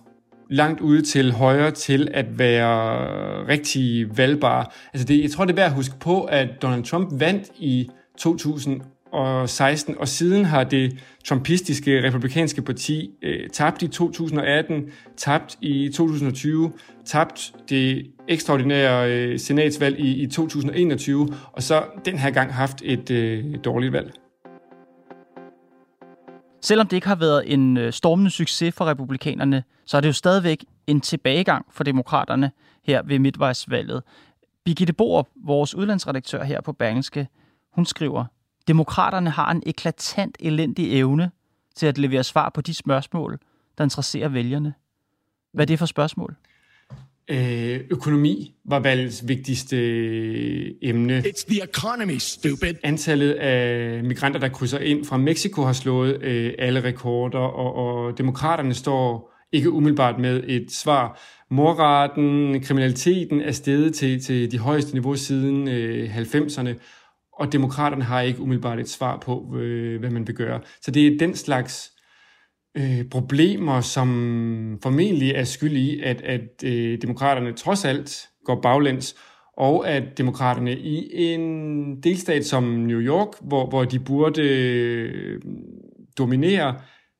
langt 0.50 0.82
ude 0.82 1.02
til 1.02 1.32
højre 1.32 1.72
til 1.72 2.08
at 2.14 2.40
være 2.40 3.48
rigtig 3.48 4.18
valgbare. 4.18 4.66
Altså 4.94 5.08
det, 5.08 5.22
jeg 5.22 5.32
tror, 5.32 5.46
det 5.46 5.52
er 5.52 5.56
værd 5.56 5.66
at 5.66 5.76
huske 5.76 5.96
på, 6.00 6.24
at 6.24 6.62
Donald 6.62 6.84
Trump 6.84 7.20
vandt 7.20 7.52
i 7.60 7.90
2000 8.18 8.82
og 9.14 9.50
16, 9.50 9.96
og 9.98 10.08
siden 10.08 10.46
har 10.46 10.64
det 10.64 11.00
trumpistiske 11.26 12.04
republikanske 12.04 12.62
parti 12.62 13.10
øh, 13.22 13.50
tabt 13.50 13.82
i 13.82 13.88
2018, 13.88 14.84
tabt 15.18 15.58
i 15.62 15.90
2020, 15.96 16.72
tabt 17.06 17.54
det 17.70 18.12
ekstraordinære 18.28 19.12
øh, 19.12 19.40
senatsvalg 19.40 20.00
i, 20.00 20.24
i 20.24 20.28
2021, 20.28 21.34
og 21.52 21.64
så 21.64 21.84
den 22.06 22.18
her 22.18 22.32
gang 22.32 22.54
haft 22.54 22.82
et 22.84 23.12
øh, 23.12 23.46
dårligt 23.64 23.94
valg. 23.94 24.14
Selvom 26.62 26.88
det 26.88 26.98
ikke 26.98 27.08
har 27.08 27.16
været 27.16 27.54
en 27.54 27.78
øh, 27.78 27.94
stormende 27.94 28.32
succes 28.32 28.76
for 28.76 28.86
republikanerne, 28.86 29.64
så 29.86 29.98
er 29.98 30.02
det 30.02 30.08
jo 30.08 30.14
stadigvæk 30.14 30.66
en 30.88 31.02
tilbagegang 31.02 31.66
for 31.72 31.84
demokraterne 31.84 32.52
her 32.84 33.02
ved 33.04 33.20
midtvejsvalget. 33.20 34.04
Birgitte 34.66 34.94
Borup, 34.94 35.28
vores 35.46 35.76
udlandsredaktør 35.76 36.44
her 36.44 36.62
på 36.62 36.74
Berlingske, 36.74 37.28
hun 37.74 37.86
skriver, 37.86 38.26
Demokraterne 38.68 39.30
har 39.30 39.52
en 39.52 39.64
eklatant 39.66 40.38
elendig 40.40 41.00
evne 41.00 41.32
til 41.76 41.86
at 41.86 41.98
levere 41.98 42.24
svar 42.24 42.50
på 42.50 42.62
de 42.62 42.74
spørgsmål, 42.74 43.40
der 43.78 43.84
interesserer 43.84 44.28
vælgerne. 44.30 44.74
Hvad 45.54 45.64
er 45.64 45.68
det 45.68 45.80
for 45.80 45.86
spørgsmål? 45.86 46.36
Øh, 47.30 47.80
økonomi 47.90 48.56
var 48.66 48.80
valgets 48.80 49.28
vigtigste 49.28 49.78
øh, 49.78 50.72
emne. 50.82 51.20
It's 51.20 51.46
the 51.50 51.64
economy, 51.64 52.18
stupid. 52.18 52.74
Antallet 52.84 53.34
af 53.34 54.04
migranter, 54.04 54.40
der 54.40 54.50
krydser 54.50 54.80
ind 54.80 55.06
fra 55.06 55.18
Mexico, 55.18 55.64
har 55.64 55.74
slået 55.74 56.24
øh, 56.24 56.54
alle 56.60 56.84
rekorder, 56.84 57.40
og, 57.40 57.76
og 57.76 58.18
demokraterne 58.18 58.74
står 58.74 59.34
ikke 59.52 59.72
umiddelbart 59.72 60.20
med 60.20 60.44
et 60.48 60.72
svar. 60.72 61.20
Morraten, 61.50 62.62
kriminaliteten 62.62 63.42
er 63.42 63.52
steget 63.52 63.94
til, 63.94 64.24
til 64.24 64.52
de 64.52 64.60
højeste 64.60 64.94
niveau 64.94 65.16
siden 65.16 65.68
øh, 65.68 66.18
90'erne, 66.18 66.70
og 67.40 67.54
demokraterne 67.54 68.04
har 68.04 68.22
ikke 68.22 68.42
umiddelbart 68.42 68.80
et 68.80 68.90
svar 68.90 69.18
på, 69.18 69.56
øh, 69.58 70.00
hvad 70.00 70.10
man 70.10 70.28
vil 70.28 70.36
gøre. 70.36 70.62
Så 70.82 70.92
det 70.92 71.08
er 71.08 71.18
den 71.18 71.36
slags 71.36 71.92
øh, 72.78 73.06
problemer, 73.12 73.82
som 73.82 74.80
formentlig 74.84 75.32
er 75.32 75.44
skyld 75.44 75.78
i, 75.78 76.02
at, 76.02 76.22
at 76.22 76.64
øh, 76.64 77.02
demokraterne 77.02 77.54
trods 77.54 77.86
alt 77.86 78.30
går 78.46 78.62
baglæns, 78.62 79.16
og 79.58 79.90
at 79.90 80.18
demokraterne 80.18 80.78
i 80.78 81.10
en 81.16 82.02
delstat 82.02 82.46
som 82.46 82.64
New 82.64 83.00
York, 83.00 83.28
hvor, 83.42 83.70
hvor 83.70 83.84
de 83.84 84.00
burde 84.00 84.42
øh, 84.42 85.42
dominere, 86.18 86.76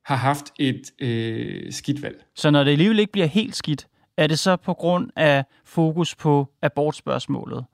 har 0.06 0.16
haft 0.16 0.46
et 0.60 0.82
øh, 1.02 1.72
skidt 1.72 2.04
valg. 2.04 2.26
Så 2.36 2.52
når 2.52 2.64
det 2.64 2.72
alligevel 2.72 3.00
ikke 3.00 3.12
bliver 3.12 3.28
helt 3.28 3.56
skidt, 3.56 3.88
er 4.18 4.28
det 4.28 4.40
så 4.40 4.56
på 4.56 4.74
grund 4.74 5.10
af 5.16 5.46
fokus 5.66 6.16
på 6.16 6.48
abortspørgsmålet? 6.62 7.66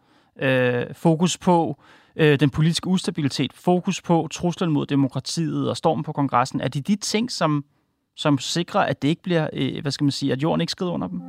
Øh, 0.41 0.85
fokus 0.93 1.38
på 1.38 1.81
øh, 2.15 2.39
den 2.39 2.50
politiske 2.50 2.88
ustabilitet, 2.88 3.53
fokus 3.53 4.01
på 4.01 4.27
truslen 4.32 4.72
mod 4.72 4.86
demokratiet 4.86 5.70
og 5.70 5.77
stormen 5.77 6.03
på 6.03 6.12
kongressen, 6.12 6.62
er 6.62 6.67
det 6.67 6.88
de 6.88 6.96
ting, 6.96 7.32
som, 7.32 7.65
som 8.15 8.38
sikrer, 8.38 8.82
at 8.82 9.01
det 9.01 9.08
ikke 9.08 9.24
bliver, 9.24 9.48
øh, 9.53 9.82
hvad 9.82 9.91
skal 9.91 10.03
man 10.03 10.12
sige, 10.12 10.32
at 10.32 10.43
jorden 10.43 10.62
ikke 10.62 10.72
skrider 10.72 10.91
under 10.91 11.08
dem? 11.08 11.22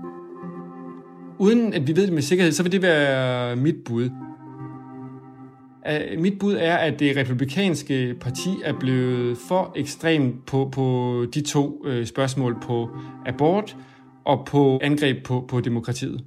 Uden 1.38 1.74
at 1.74 1.86
vi 1.86 1.96
ved 1.96 2.06
det 2.06 2.12
med 2.12 2.22
sikkerhed, 2.22 2.52
så 2.52 2.62
vil 2.62 2.72
det 2.72 2.82
være 2.82 3.56
mit 3.56 3.76
bud. 3.84 4.10
Uh, 5.88 6.20
mit 6.20 6.38
bud 6.38 6.54
er, 6.58 6.76
at 6.76 7.00
det 7.00 7.16
republikanske 7.16 8.14
parti 8.20 8.50
er 8.64 8.72
blevet 8.80 9.38
for 9.48 9.72
ekstremt 9.76 10.46
på, 10.46 10.68
på 10.72 11.26
de 11.34 11.40
to 11.40 11.86
uh, 11.86 12.04
spørgsmål 12.04 12.56
på 12.62 12.90
abort 13.26 13.76
og 14.24 14.46
på 14.46 14.80
angreb 14.82 15.24
på, 15.24 15.44
på 15.48 15.60
demokratiet. 15.60 16.24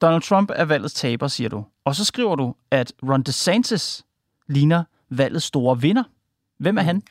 Donald 0.00 0.22
Trump 0.22 0.50
er 0.54 0.64
valgets 0.64 0.94
taber, 0.94 1.28
siger 1.28 1.48
du. 1.48 1.64
Og 1.84 1.94
så 1.94 2.04
skriver 2.04 2.36
du, 2.36 2.54
at 2.70 2.92
Ron 3.02 3.22
DeSantis 3.22 4.04
ligner 4.46 4.84
valgets 5.10 5.44
store 5.44 5.80
vinder. 5.80 6.02
Hvem 6.58 6.78
er 6.78 6.82
han? 6.82 7.02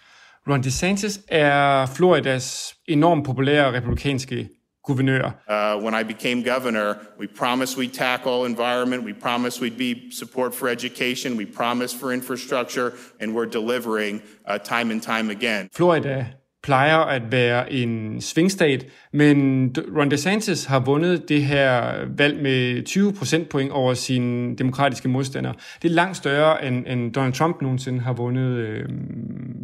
Ron 0.50 0.64
DeSantis 0.64 1.20
er 1.28 1.86
Floridas 1.86 2.76
enormt 2.86 3.26
populære 3.26 3.74
republikanske 3.74 4.50
guvernør. 4.84 5.26
Uh, 5.26 5.84
when 5.84 5.94
I 6.02 6.04
became 6.04 6.44
governor, 6.54 6.96
we 7.20 7.28
promised 7.38 7.78
we'd 7.78 7.94
tackle 7.94 8.46
environment, 8.46 9.04
we 9.04 9.14
promised 9.14 9.62
we'd 9.62 9.78
be 9.78 10.12
support 10.12 10.56
for 10.56 10.68
education, 10.68 11.38
we 11.38 11.46
promised 11.46 12.00
for 12.00 12.12
infrastructure, 12.12 12.92
and 13.22 13.36
we're 13.36 13.52
delivering 13.60 14.22
uh, 14.50 14.58
time 14.58 14.92
and 14.92 15.02
time 15.02 15.30
again. 15.30 15.70
Florida 15.74 16.26
plejer 16.64 16.98
at 16.98 17.32
være 17.32 17.74
en 17.74 18.22
svingstat, 18.22 18.86
men 19.14 19.76
Ron 19.98 20.12
DeSantis 20.12 20.66
har 20.66 20.80
vundet 20.80 21.30
det 21.30 21.46
her 21.46 21.94
valg 22.18 22.42
med 22.42 22.86
20 22.86 23.14
procentpoint 23.14 23.72
over 23.72 23.94
sine 23.94 24.56
demokratiske 24.56 25.08
modstandere. 25.10 25.54
Det 25.82 25.90
er 25.90 25.94
langt 25.94 26.18
større, 26.18 26.66
end, 26.66 26.88
end 26.88 27.14
Donald 27.14 27.34
Trump 27.34 27.62
nogensinde 27.62 28.00
har 28.00 28.14
vundet 28.14 28.58
øh, 28.58 28.90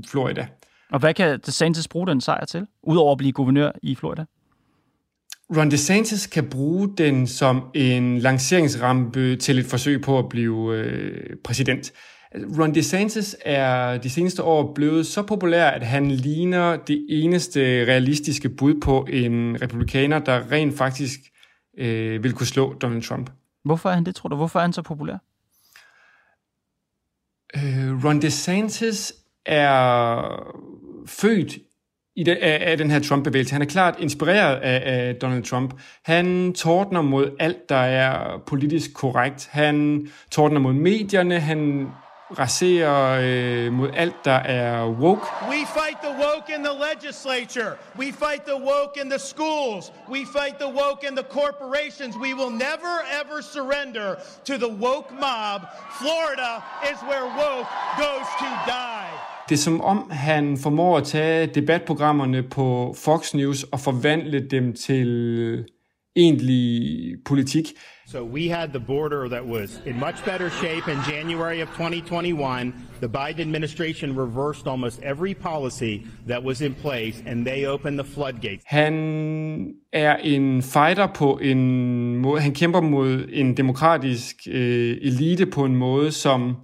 Florida. 0.07 0.47
Og 0.91 0.99
hvad 0.99 1.13
kan 1.13 1.39
DeSantis 1.45 1.87
bruge 1.87 2.07
den 2.07 2.21
sejr 2.21 2.45
til, 2.45 2.67
udover 2.83 3.11
at 3.11 3.17
blive 3.17 3.31
guvernør 3.31 3.71
i 3.83 3.95
Florida? 3.95 4.25
Ron 5.57 5.71
DeSantis 5.71 6.27
kan 6.27 6.49
bruge 6.49 6.89
den 6.97 7.27
som 7.27 7.63
en 7.73 8.19
lanceringsrampe 8.19 9.35
til 9.35 9.59
et 9.59 9.65
forsøg 9.65 10.01
på 10.01 10.19
at 10.19 10.29
blive 10.29 10.75
øh, 10.77 11.35
præsident. 11.43 11.91
Ron 12.35 12.75
DeSantis 12.75 13.35
er 13.41 13.97
de 13.97 14.09
seneste 14.09 14.43
år 14.43 14.73
blevet 14.73 15.07
så 15.07 15.21
populær, 15.21 15.69
at 15.69 15.83
han 15.83 16.11
ligner 16.11 16.75
det 16.75 17.05
eneste 17.09 17.59
realistiske 17.59 18.49
bud 18.49 18.81
på 18.81 19.07
en 19.09 19.61
republikaner, 19.61 20.19
der 20.19 20.51
rent 20.51 20.77
faktisk 20.77 21.19
øh, 21.77 22.23
vil 22.23 22.33
kunne 22.33 22.47
slå 22.47 22.73
Donald 22.73 23.03
Trump. 23.03 23.29
Hvorfor 23.65 23.89
er 23.89 23.93
han 23.93 24.03
det, 24.03 24.15
tror 24.15 24.29
du? 24.29 24.35
Hvorfor 24.35 24.59
er 24.59 24.63
han 24.63 24.73
så 24.73 24.81
populær? 24.81 25.17
Øh, 27.55 28.05
Ron 28.05 28.21
DeSantis 28.21 29.13
er 29.45 30.21
født 31.07 31.57
i 32.15 32.23
det, 32.23 32.37
af, 32.41 32.71
af 32.71 32.77
den 32.77 32.91
her 32.91 32.99
Trump-bevægelse. 32.99 33.53
Han 33.53 33.61
er 33.61 33.65
klart 33.65 33.95
inspireret 33.99 34.55
af, 34.55 34.81
af 34.85 35.15
Donald 35.15 35.43
Trump. 35.43 35.73
Han 36.05 36.53
tordner 36.53 37.01
mod 37.01 37.35
alt, 37.39 37.69
der 37.69 37.75
er 37.75 38.37
politisk 38.47 38.93
korrekt. 38.93 39.49
Han 39.51 40.07
tordner 40.31 40.59
mod 40.59 40.73
medierne. 40.73 41.39
Han 41.39 41.87
raserer 42.39 43.19
øh, 43.23 43.73
mod 43.73 43.89
alt, 43.93 44.25
der 44.25 44.39
er 44.61 44.89
woke. 44.89 45.25
We 45.49 45.59
fight 45.77 45.97
the 46.07 46.13
woke 46.25 46.47
in 46.55 46.63
the 46.63 46.75
legislature. 46.89 47.71
We 48.01 48.05
fight 48.23 48.41
the 48.51 48.59
woke 48.71 48.95
in 49.03 49.09
the 49.09 49.19
schools. 49.19 49.91
We 50.09 50.21
fight 50.37 50.55
the 50.59 50.71
woke 50.81 51.01
in 51.09 51.15
the 51.21 51.27
corporations. 51.39 52.13
We 52.25 52.31
will 52.39 52.53
never 52.67 52.95
ever 53.21 53.37
surrender 53.55 54.07
to 54.49 54.53
the 54.63 54.71
woke 54.85 55.09
mob. 55.25 55.59
Florida 55.99 56.51
is 56.91 56.99
where 57.09 57.25
woke 57.43 57.67
goes 57.97 58.27
to 58.41 58.49
die. 58.75 59.11
Det 59.49 59.55
er 59.55 59.59
som 59.59 59.81
om, 59.81 60.09
han 60.11 60.57
formår 60.57 60.97
at 60.97 61.03
tage 61.03 61.47
debatprogrammerne 61.47 62.43
på 62.43 62.95
Fox 62.97 63.33
News 63.33 63.63
og 63.63 63.79
forvandle 63.79 64.47
dem 64.49 64.73
til 64.73 65.65
egentlig 66.15 67.17
politik. 67.25 67.65
So 68.05 68.23
we 68.23 68.49
had 68.49 68.69
the 68.69 68.79
border 68.79 69.29
that 69.29 69.45
was 69.45 69.81
in 69.85 69.99
much 69.99 70.25
better 70.25 70.49
shape 70.49 70.91
in 70.91 70.97
January 71.09 71.61
of 71.61 71.67
2021. 71.69 72.73
The 72.99 73.07
Biden 73.07 73.39
administration 73.39 74.19
reversed 74.19 74.67
almost 74.67 74.99
every 75.03 75.33
policy 75.33 76.05
that 76.27 76.43
was 76.43 76.61
in 76.61 76.73
place, 76.73 77.23
and 77.25 77.45
they 77.45 77.65
opened 77.65 77.99
the 77.99 78.07
floodgates. 78.13 78.63
Han 78.65 78.93
er 79.93 80.15
en 80.15 80.61
fighter 80.61 81.07
på 81.07 81.39
en 81.41 82.17
måde, 82.17 82.41
han 82.41 82.53
kæmper 82.53 82.81
mod 82.81 83.25
en 83.29 83.57
demokratisk 83.57 84.35
øh, 84.47 84.97
elite 85.01 85.45
på 85.45 85.65
en 85.65 85.75
måde, 85.75 86.11
som 86.11 86.55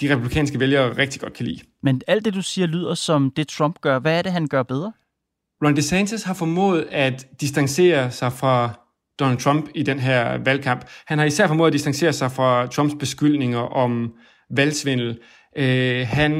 de 0.00 0.12
republikanske 0.12 0.60
vælgere 0.60 0.96
rigtig 0.98 1.20
godt 1.20 1.32
kan 1.32 1.46
lide. 1.46 1.60
Men 1.82 2.02
alt 2.06 2.24
det, 2.24 2.34
du 2.34 2.42
siger, 2.42 2.66
lyder 2.66 2.94
som 2.94 3.30
det, 3.30 3.48
Trump 3.48 3.80
gør. 3.80 3.98
Hvad 3.98 4.18
er 4.18 4.22
det, 4.22 4.32
han 4.32 4.46
gør 4.46 4.62
bedre? 4.62 4.92
Ron 5.64 5.76
DeSantis 5.76 6.22
har 6.22 6.34
formået 6.34 6.86
at 6.90 7.26
distancere 7.40 8.10
sig 8.10 8.32
fra 8.32 8.70
Donald 9.18 9.38
Trump 9.38 9.68
i 9.74 9.82
den 9.82 9.98
her 9.98 10.38
valgkamp. 10.38 10.84
Han 11.06 11.18
har 11.18 11.24
især 11.24 11.46
formået 11.46 11.66
at 11.66 11.72
distancere 11.72 12.12
sig 12.12 12.32
fra 12.32 12.66
Trumps 12.66 12.94
beskyldninger 12.98 13.58
om 13.58 14.12
valgsvindel. 14.50 15.18
Øh, 15.56 16.06
han 16.06 16.32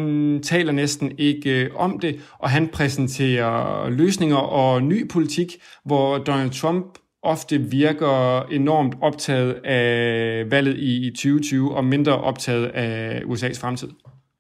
taler 0.43 0.73
næsten 0.73 1.13
ikke 1.19 1.65
øh, 1.65 1.71
om 1.75 1.99
det, 1.99 2.21
og 2.39 2.51
han 2.51 2.69
præsenterer 2.69 3.91
løsninger 3.91 4.37
og 4.37 4.83
ny 4.83 5.09
politik, 5.09 5.57
hvor 5.85 6.19
Donald 6.19 6.51
Trump 6.51 6.99
ofte 7.23 7.59
virker 7.59 8.43
enormt 8.43 8.95
optaget 9.01 9.53
af 9.65 10.51
valget 10.51 10.79
i 10.79 11.11
2020 11.11 11.75
og 11.77 11.85
mindre 11.85 12.17
optaget 12.17 12.67
af 12.67 13.21
USA's 13.21 13.61
fremtid. 13.61 13.89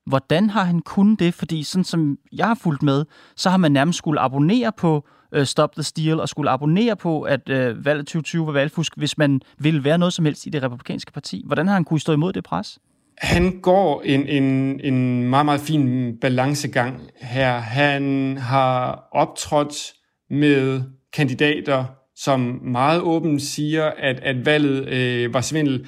Hvordan 0.07 0.51
har 0.51 0.65
han 0.65 0.81
kunnet 0.81 1.19
det? 1.19 1.35
Fordi 1.35 1.63
sådan 1.63 1.85
som 1.85 2.19
jeg 2.33 2.47
har 2.47 2.55
fulgt 2.55 2.83
med, 2.83 3.05
så 3.37 3.51
har 3.51 3.57
man 3.57 3.73
nærmest 3.73 3.99
skulle 3.99 4.21
abonnere 4.21 4.73
på 4.79 5.07
øh, 5.35 5.47
Stop 5.47 5.75
the 5.75 5.83
Steal 5.83 6.21
og 6.21 6.29
skulle 6.29 6.51
abonnere 6.51 6.97
på, 6.97 7.23
at 7.23 7.49
øh, 7.49 7.85
valget 7.85 8.07
2020 8.07 8.47
var 8.47 8.53
valgfusk, 8.53 8.93
hvis 8.97 9.19
man 9.19 9.41
ville 9.59 9.85
være 9.85 9.99
noget 9.99 10.13
som 10.13 10.25
helst 10.25 10.47
i 10.47 10.51
det 10.51 10.63
republikanske 10.63 11.13
parti. 11.13 11.43
Hvordan 11.47 11.67
har 11.67 11.75
han 11.75 11.85
kunnet 11.85 12.01
stå 12.01 12.13
imod 12.13 12.33
det 12.33 12.45
pres? 12.45 12.79
Han 13.19 13.61
går 13.61 14.03
en, 14.05 14.29
en, 14.29 14.81
en 14.81 15.23
meget, 15.23 15.45
meget 15.45 15.61
fin 15.61 16.17
balancegang 16.21 17.01
her. 17.21 17.59
Han 17.59 18.37
har 18.37 19.09
optrådt 19.13 19.93
med 20.31 20.83
kandidater, 21.13 21.85
som 22.17 22.41
meget 22.63 23.01
åbent 23.01 23.43
siger, 23.43 23.91
at, 23.99 24.21
at 24.21 24.47
valget 24.47 24.89
øh, 24.89 25.35
var 25.35 25.41
svindel. 25.41 25.87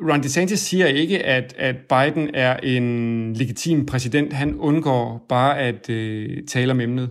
Ron 0.00 0.22
DeSantis 0.22 0.60
siger 0.60 0.86
ikke, 0.86 1.24
at, 1.24 1.54
at 1.58 1.76
Biden 1.76 2.30
er 2.34 2.56
en 2.56 3.32
legitim 3.32 3.86
præsident. 3.86 4.32
Han 4.32 4.54
undgår 4.54 5.26
bare 5.28 5.58
at 5.58 5.90
øh, 5.90 6.42
tale 6.48 6.70
om 6.70 6.80
emnet. 6.80 7.10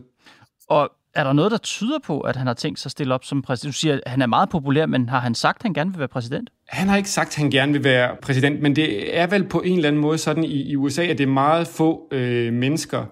Og 0.70 0.90
er 1.16 1.24
der 1.24 1.34
noget, 1.34 1.52
der 1.52 1.58
tyder 1.58 2.00
på, 2.06 2.20
at 2.20 2.36
han 2.36 2.48
har 2.48 2.54
tænkt 2.54 2.80
sig 2.80 2.88
at 2.88 2.92
stille 2.92 3.14
op 3.14 3.24
som 3.24 3.42
præsident? 3.42 3.74
Du 3.74 3.78
siger, 3.78 4.00
at 4.06 4.12
han 4.12 4.22
er 4.22 4.26
meget 4.26 4.50
populær, 4.50 4.86
men 4.86 5.10
har 5.10 5.20
han 5.20 5.36
sagt, 5.36 5.58
at 5.58 5.64
han 5.64 5.74
gerne 5.74 5.92
vil 5.92 6.00
være 6.00 6.08
præsident? 6.08 6.50
Han 6.68 6.88
har 6.88 6.98
ikke 6.98 7.10
sagt, 7.10 7.28
at 7.28 7.36
han 7.36 7.50
gerne 7.50 7.72
vil 7.72 7.84
være 7.84 8.16
præsident, 8.22 8.62
men 8.62 8.76
det 8.76 9.18
er 9.18 9.28
vel 9.28 9.44
på 9.48 9.62
en 9.62 9.76
eller 9.76 9.88
anden 9.88 10.02
måde 10.02 10.18
sådan 10.18 10.44
i, 10.44 10.72
i 10.72 10.76
USA, 10.76 11.04
at 11.04 11.18
det 11.18 11.24
er 11.24 11.32
meget 11.32 11.68
få 11.68 12.08
øh, 12.12 12.54
mennesker, 12.54 13.06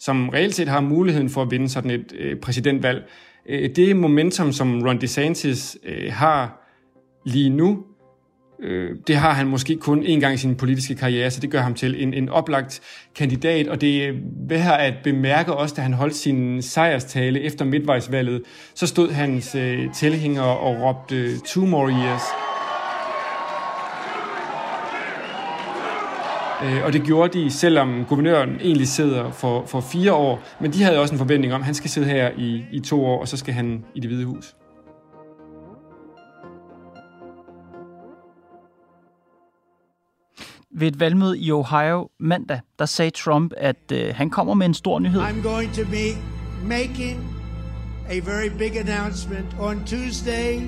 som 0.00 0.28
reelt 0.28 0.54
set 0.54 0.68
har 0.68 0.80
muligheden 0.80 1.30
for 1.30 1.42
at 1.42 1.50
vinde 1.50 1.68
sådan 1.68 1.90
et 1.90 2.12
øh, 2.18 2.40
præsidentvalg. 2.40 3.08
Øh, 3.48 3.76
det 3.76 3.96
momentum, 3.96 4.52
som 4.52 4.82
Ron 4.82 5.00
DeSantis 5.00 5.78
øh, 5.84 6.12
har 6.12 6.60
lige 7.26 7.50
nu, 7.50 7.84
øh, 8.62 8.96
det 9.06 9.16
har 9.16 9.32
han 9.32 9.46
måske 9.46 9.76
kun 9.76 10.02
en 10.02 10.20
gang 10.20 10.34
i 10.34 10.36
sin 10.36 10.56
politiske 10.56 10.94
karriere, 10.94 11.30
så 11.30 11.40
det 11.40 11.50
gør 11.50 11.60
ham 11.60 11.74
til 11.74 12.02
en, 12.02 12.14
en 12.14 12.28
oplagt 12.28 12.80
kandidat, 13.14 13.68
og 13.68 13.80
det 13.80 14.02
øh, 14.02 14.08
er 14.08 14.20
værd 14.48 14.80
at 14.80 14.94
bemærke 15.04 15.54
også, 15.54 15.74
da 15.74 15.82
han 15.82 15.92
holdt 15.92 16.14
sin 16.14 16.62
sejrstale 16.62 17.40
efter 17.40 17.64
midtvejsvalget, 17.64 18.42
så 18.74 18.86
stod 18.86 19.10
hans 19.10 19.54
øh, 19.54 19.92
tilhængere 19.92 20.58
og 20.58 20.80
råbte 20.82 21.38
two 21.38 21.66
more 21.66 21.90
years. 21.90 22.22
Øh, 26.64 26.84
og 26.84 26.92
det 26.92 27.02
gjorde 27.02 27.38
de, 27.38 27.50
selvom 27.50 28.04
guvernøren 28.08 28.50
egentlig 28.60 28.88
sidder 28.88 29.30
for, 29.30 29.66
for 29.66 29.80
fire 29.80 30.12
år, 30.12 30.42
men 30.60 30.72
de 30.72 30.82
havde 30.82 31.00
også 31.00 31.14
en 31.14 31.18
forventning 31.18 31.54
om, 31.54 31.60
at 31.60 31.64
han 31.64 31.74
skal 31.74 31.90
sidde 31.90 32.06
her 32.06 32.30
i, 32.38 32.64
i 32.72 32.80
to 32.80 33.04
år, 33.04 33.20
og 33.20 33.28
så 33.28 33.36
skal 33.36 33.54
han 33.54 33.84
i 33.94 34.00
det 34.00 34.10
hvide 34.10 34.24
hus. 34.24 34.54
Ved 40.74 40.88
et 40.88 41.00
valgmøde 41.00 41.38
i 41.38 41.52
Ohio 41.52 42.08
mandag, 42.20 42.60
der 42.78 42.86
sagde 42.86 43.10
Trump, 43.10 43.52
at 43.56 43.92
øh, 43.92 44.14
han 44.14 44.30
kommer 44.30 44.54
med 44.54 44.66
en 44.66 44.74
stor 44.74 44.98
nyhed. 44.98 45.20
I'm 45.20 45.42
going 45.42 45.74
to 45.74 45.84
be 45.84 46.16
making 46.62 47.36
a 48.08 48.18
very 48.18 48.48
big 48.58 48.76
announcement 48.76 49.56
on 49.60 49.84
Tuesday, 49.86 50.60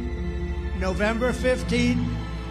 November 0.80 1.32
15 1.32 1.78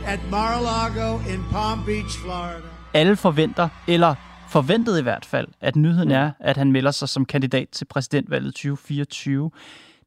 at 0.05 0.19
Mar-a-Lago 0.31 1.17
in 1.17 1.39
Palm 1.51 1.85
Beach, 1.85 2.19
Florida. 2.19 2.61
Alle 2.93 3.15
forventer, 3.15 3.69
eller 3.87 4.15
forventede 4.49 4.99
i 4.99 5.03
hvert 5.03 5.25
fald, 5.25 5.47
at 5.61 5.75
nyheden 5.75 6.11
er, 6.11 6.31
at 6.39 6.57
han 6.57 6.71
melder 6.71 6.91
sig 6.91 7.09
som 7.09 7.25
kandidat 7.25 7.69
til 7.69 7.85
præsidentvalget 7.85 8.53
2024. 8.53 9.51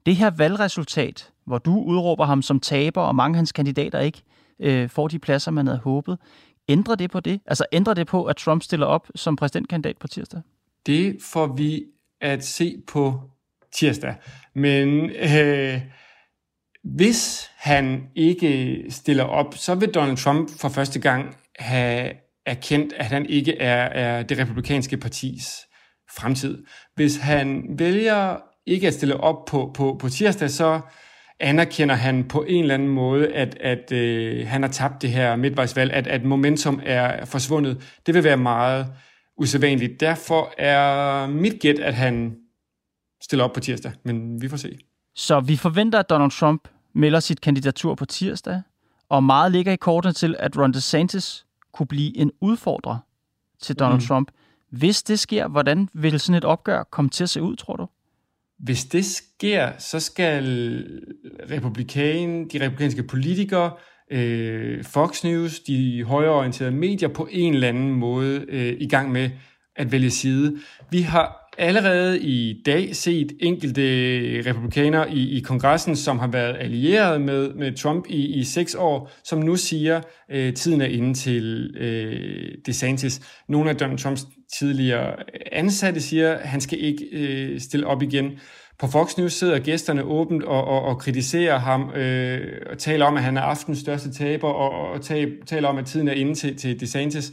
Det 0.07 0.17
her 0.17 0.31
valgresultat, 0.31 1.31
hvor 1.47 1.59
du 1.59 1.79
udråber 1.79 2.25
ham 2.25 2.43
som 2.43 2.61
taber, 2.61 3.01
og 3.01 3.15
mange 3.15 3.35
af 3.35 3.39
hans 3.39 3.53
kandidater 3.53 4.01
ikke 4.01 4.23
øh, 4.61 4.89
får 4.89 5.09
de 5.09 5.19
pladser, 5.19 5.51
man 5.51 5.67
havde 5.67 5.81
håbet, 5.85 6.19
ændrer 6.69 6.95
det 6.95 7.11
på 7.11 7.21
det? 7.21 7.41
Altså 7.47 7.67
ændrer 7.73 7.95
det 7.95 8.07
på, 8.07 8.25
at 8.25 8.37
Trump 8.37 8.63
stiller 8.63 8.87
op 8.87 9.09
som 9.15 9.37
præsidentkandidat 9.37 9.97
på 9.99 10.09
tirsdag? 10.09 10.41
Det 10.87 11.17
får 11.23 11.47
vi 11.47 11.85
at 12.21 12.45
se 12.45 12.83
på 12.87 13.21
tirsdag. 13.73 14.15
Men 14.55 15.11
øh, 15.11 15.81
hvis 16.85 17.51
han 17.57 18.09
ikke 18.15 18.85
stiller 18.89 19.25
op, 19.25 19.55
så 19.57 19.75
vil 19.75 19.89
Donald 19.89 20.17
Trump 20.17 20.51
for 20.61 20.69
første 20.69 21.01
gang 21.01 21.37
have 21.59 22.13
erkendt, 22.47 22.93
at 22.93 23.07
han 23.07 23.27
ikke 23.27 23.59
er, 23.59 23.85
er 23.85 24.23
det 24.23 24.39
republikanske 24.39 24.97
partis 24.97 25.61
fremtid. 26.17 26.65
Hvis 26.95 27.17
han 27.17 27.65
vælger 27.79 28.37
ikke 28.67 28.87
at 28.87 28.95
stille 28.95 29.21
op 29.21 29.45
på, 29.45 29.71
på, 29.75 29.97
på 30.01 30.09
tirsdag, 30.09 30.51
så 30.51 30.81
anerkender 31.41 31.95
han 31.95 32.25
på 32.25 32.43
en 32.43 32.61
eller 32.61 32.75
anden 32.75 32.89
måde, 32.89 33.35
at, 33.35 33.57
at 33.61 33.93
øh, 33.93 34.47
han 34.47 34.63
har 34.63 34.71
tabt 34.71 35.03
det 35.03 35.11
her 35.11 35.37
midtvejsvalg, 35.37 35.93
at, 35.93 36.07
at 36.07 36.25
momentum 36.25 36.81
er 36.85 37.25
forsvundet. 37.25 37.99
Det 38.07 38.15
vil 38.15 38.25
være 38.25 38.37
meget 38.37 38.87
usædvanligt. 39.37 40.01
Derfor 40.01 40.55
er 40.59 41.27
mit 41.27 41.61
gæt, 41.61 41.79
at 41.79 41.95
han 41.95 42.37
stiller 43.23 43.45
op 43.45 43.53
på 43.53 43.61
tirsdag, 43.61 43.93
men 44.05 44.43
vi 44.43 44.49
får 44.49 44.57
se. 44.57 44.79
Så 45.15 45.41
vi 45.41 45.57
forventer, 45.57 45.99
at 45.99 46.11
Donald 46.11 46.31
Trump 46.31 46.69
melder 46.93 47.21
sit 47.21 47.41
kandidatur 47.41 47.95
på 47.95 48.07
tirsdag, 48.07 48.63
og 49.09 49.25
meget 49.25 49.53
ligger 49.53 49.73
i 49.73 49.77
kortene 49.77 50.13
til, 50.13 50.37
at 50.39 50.59
Ron 50.59 50.73
DeSantis 50.73 51.47
kunne 51.73 51.87
blive 51.87 52.17
en 52.17 52.31
udfordrer 52.41 52.99
til 53.61 53.77
Donald 53.79 54.01
mm. 54.01 54.07
Trump. 54.07 54.31
Hvis 54.71 55.03
det 55.03 55.19
sker, 55.19 55.49
hvordan 55.49 55.89
vil 55.93 56.21
sådan 56.21 56.35
et 56.35 56.45
opgør 56.45 56.83
komme 56.83 57.09
til 57.09 57.23
at 57.23 57.31
se 57.31 57.43
ud, 57.43 57.57
tror 57.57 57.77
du? 57.77 57.87
Hvis 58.59 58.85
det 58.85 59.05
sker, 59.05 59.73
så 59.79 60.01
skal 60.01 60.45
republikan, 61.51 62.49
de 62.49 62.61
republikanske 62.61 63.03
politikere, 63.03 63.73
øh, 64.13 64.85
Fox 64.85 65.25
News, 65.25 65.61
de 65.61 66.05
højreorienterede 66.05 66.75
medier 66.75 67.09
på 67.09 67.29
en 67.31 67.55
eller 67.55 67.69
anden 67.69 67.91
måde 67.91 68.45
øh, 68.49 68.77
i 68.81 68.89
gang 68.89 69.13
med 69.13 69.31
at 69.77 69.93
vælge 69.93 70.11
side. 70.11 70.59
Vi 70.91 71.01
har 71.01 71.44
allerede 71.59 72.21
i 72.21 72.63
dag 72.67 72.97
set 72.97 73.33
enkelte 73.41 73.83
republikanere 74.47 75.13
i, 75.13 75.37
i 75.37 75.41
kongressen, 75.41 75.97
som 75.97 76.19
har 76.19 76.27
været 76.27 76.57
allieret 76.61 77.21
med, 77.21 77.55
med 77.55 77.77
Trump 77.77 78.07
i, 78.09 78.27
i 78.39 78.45
seks 78.45 78.75
år, 78.75 79.11
som 79.25 79.39
nu 79.39 79.57
siger, 79.57 80.01
øh, 80.31 80.55
tiden 80.55 80.81
er 80.81 80.87
inde 80.87 81.15
til 81.15 81.75
øh, 81.77 82.53
DeSantis. 82.67 83.21
Nogle 83.49 83.71
af 83.71 83.77
Donald 83.77 83.99
Trumps 83.99 84.27
tidligere 84.59 85.15
ansatte 85.53 86.01
siger, 86.01 86.33
at 86.33 86.49
han 86.49 86.61
skal 86.61 86.81
ikke 86.81 87.05
øh, 87.13 87.61
stille 87.61 87.87
op 87.87 88.03
igen. 88.03 88.33
På 88.79 88.87
Fox 88.87 89.17
News 89.19 89.33
sidder 89.33 89.59
gæsterne 89.59 90.03
åbent 90.03 90.43
og, 90.43 90.65
og, 90.65 90.83
og 90.83 90.99
kritiserer 90.99 91.59
ham 91.59 91.91
øh, 91.91 92.61
og 92.71 92.79
taler 92.79 93.07
om, 93.07 93.17
at 93.17 93.23
han 93.23 93.37
er 93.37 93.43
aftens 93.43 93.79
største 93.79 94.13
taber 94.13 94.49
og, 94.49 94.91
og 94.91 95.03
taler 95.47 95.69
om, 95.69 95.79
at 95.79 95.87
tiden 95.87 96.09
er 96.09 96.13
inde 96.13 96.35
til, 96.35 96.57
til 96.57 96.81
DeSantis. 96.81 97.33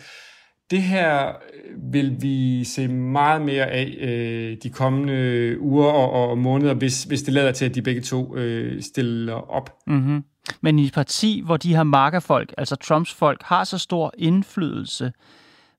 Det 0.72 0.82
her 0.82 1.28
øh, 1.28 1.94
vil 1.94 2.18
vi 2.22 2.64
se 2.64 2.88
meget 2.88 3.42
mere 3.42 3.66
af 3.66 3.98
øh, 4.02 4.58
de 4.64 4.70
kommende 4.70 5.56
uger 5.60 5.88
og, 5.88 6.30
og 6.30 6.38
måneder, 6.38 6.74
hvis, 6.74 7.04
hvis 7.04 7.24
det 7.24 7.34
lader 7.34 7.52
til, 7.52 7.66
at 7.66 7.76
de 7.76 7.82
begge 7.82 8.02
to 8.02 8.36
øh, 8.36 8.82
stiller 8.82 9.34
op. 9.34 9.78
Mm-hmm. 9.88 10.24
Men 10.62 10.80
i 10.80 10.86
et 10.86 10.94
parti, 10.94 11.42
hvor 11.46 11.58
de 11.58 11.76
her 11.76 11.84
markerfolk, 11.84 12.54
altså 12.58 12.76
Trumps 12.76 13.14
folk, 13.14 13.44
har 13.44 13.64
så 13.64 13.78
stor 13.78 14.14
indflydelse, 14.18 15.12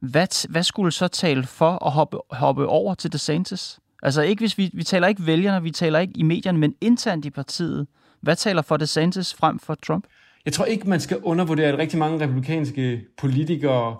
hvad, 0.01 0.49
hvad 0.49 0.63
skulle 0.63 0.93
så 0.93 1.09
tale 1.09 1.43
for 1.43 1.87
at 1.87 1.93
hoppe, 1.93 2.19
hoppe 2.31 2.67
over 2.67 2.95
til 2.95 3.13
DeSantis? 3.13 3.79
Altså 4.03 4.23
ikke 4.23 4.41
hvis 4.41 4.59
vi, 4.59 4.71
vi 4.75 4.83
taler 4.83 5.09
ikke 5.09 5.27
vælgerne, 5.27 5.63
vi 5.63 5.71
taler 5.71 5.99
ikke 5.99 6.13
i 6.17 6.23
medierne, 6.23 6.59
men 6.59 6.75
internt 6.81 7.25
i 7.25 7.31
partiet. 7.31 7.87
Hvad 8.21 8.37
taler 8.37 8.63
for 8.63 8.77
DeSantis 8.77 9.35
frem 9.35 9.59
for 9.59 9.75
Trump? 9.75 10.05
Jeg 10.45 10.53
tror 10.53 10.65
ikke, 10.65 10.89
man 10.89 11.01
skal 11.01 11.19
undervurdere, 11.23 11.67
at 11.67 11.79
rigtig 11.79 11.99
mange 11.99 12.21
republikanske 12.21 13.01
politikere 13.19 13.97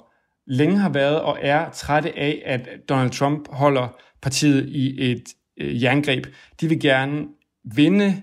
længe 0.47 0.79
har 0.79 0.89
været 0.89 1.21
og 1.21 1.39
er 1.41 1.71
trætte 1.71 2.19
af, 2.19 2.43
at 2.47 2.69
Donald 2.89 3.11
Trump 3.11 3.49
holder 3.51 3.97
partiet 4.23 4.69
i 4.69 5.11
et 5.11 5.25
øh, 5.61 5.83
jerngreb. 5.83 6.27
De 6.61 6.69
vil 6.69 6.81
gerne 6.81 7.27
vinde 7.65 8.23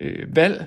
øh, 0.00 0.36
valg, 0.36 0.66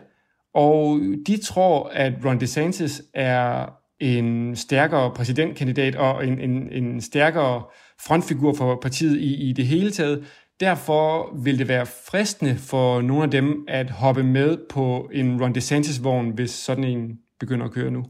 Og 0.53 0.99
de 1.27 1.37
tror, 1.43 1.89
at 1.93 2.13
Ron 2.25 2.39
DeSantis 2.39 3.01
er 3.13 3.69
en 3.99 4.55
stærkere 4.55 5.11
præsidentkandidat 5.15 5.95
og 5.95 6.27
en, 6.27 6.39
en, 6.39 6.71
en 6.71 7.01
stærkere 7.01 7.63
frontfigur 8.07 8.53
for 8.53 8.79
partiet 8.81 9.17
i, 9.17 9.49
i 9.49 9.53
det 9.53 9.67
hele 9.67 9.91
taget. 9.91 10.25
Derfor 10.59 11.35
vil 11.43 11.59
det 11.59 11.67
være 11.67 11.85
fristende 11.85 12.55
for 12.55 13.01
nogle 13.01 13.23
af 13.23 13.31
dem 13.31 13.65
at 13.67 13.89
hoppe 13.89 14.23
med 14.23 14.57
på 14.69 15.09
en 15.13 15.41
Ron 15.41 15.53
DeSantis-vogn, 15.55 16.29
hvis 16.29 16.51
sådan 16.51 16.83
en 16.83 17.19
begynder 17.39 17.65
at 17.65 17.71
køre 17.71 17.91
nu. 17.91 18.05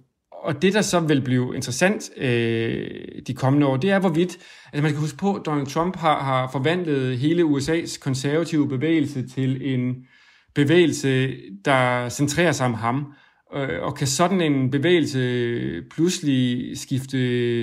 Og 0.48 0.62
det, 0.62 0.74
der 0.74 0.82
så 0.82 1.00
vil 1.00 1.22
blive 1.22 1.56
interessant 1.56 2.10
øh, 2.18 2.90
de 3.28 3.34
kommende 3.34 3.68
år, 3.68 3.78
det 3.78 3.92
er, 3.92 4.00
hvorvidt... 4.00 4.38
Altså 4.74 4.82
man 4.82 4.92
skal 4.92 5.02
huske 5.02 5.18
på, 5.18 5.34
at 5.34 5.46
Donald 5.46 5.68
Trump 5.68 5.96
har, 5.96 6.24
har 6.24 6.50
forvandlet 6.52 7.18
hele 7.18 7.44
USA's 7.44 8.00
konservative 8.00 8.68
bevægelse 8.68 9.28
til 9.28 9.74
en 9.74 9.96
bevægelse, 10.56 11.34
der 11.66 12.10
centrerer 12.10 12.52
sig 12.52 12.66
om 12.66 12.74
ham. 12.74 13.14
Øh, 13.56 13.82
og 13.82 13.96
kan 13.96 14.08
sådan 14.08 14.42
en 14.42 14.72
bevægelse 14.72 15.82
pludselig 15.82 16.72
skifte 16.78 17.18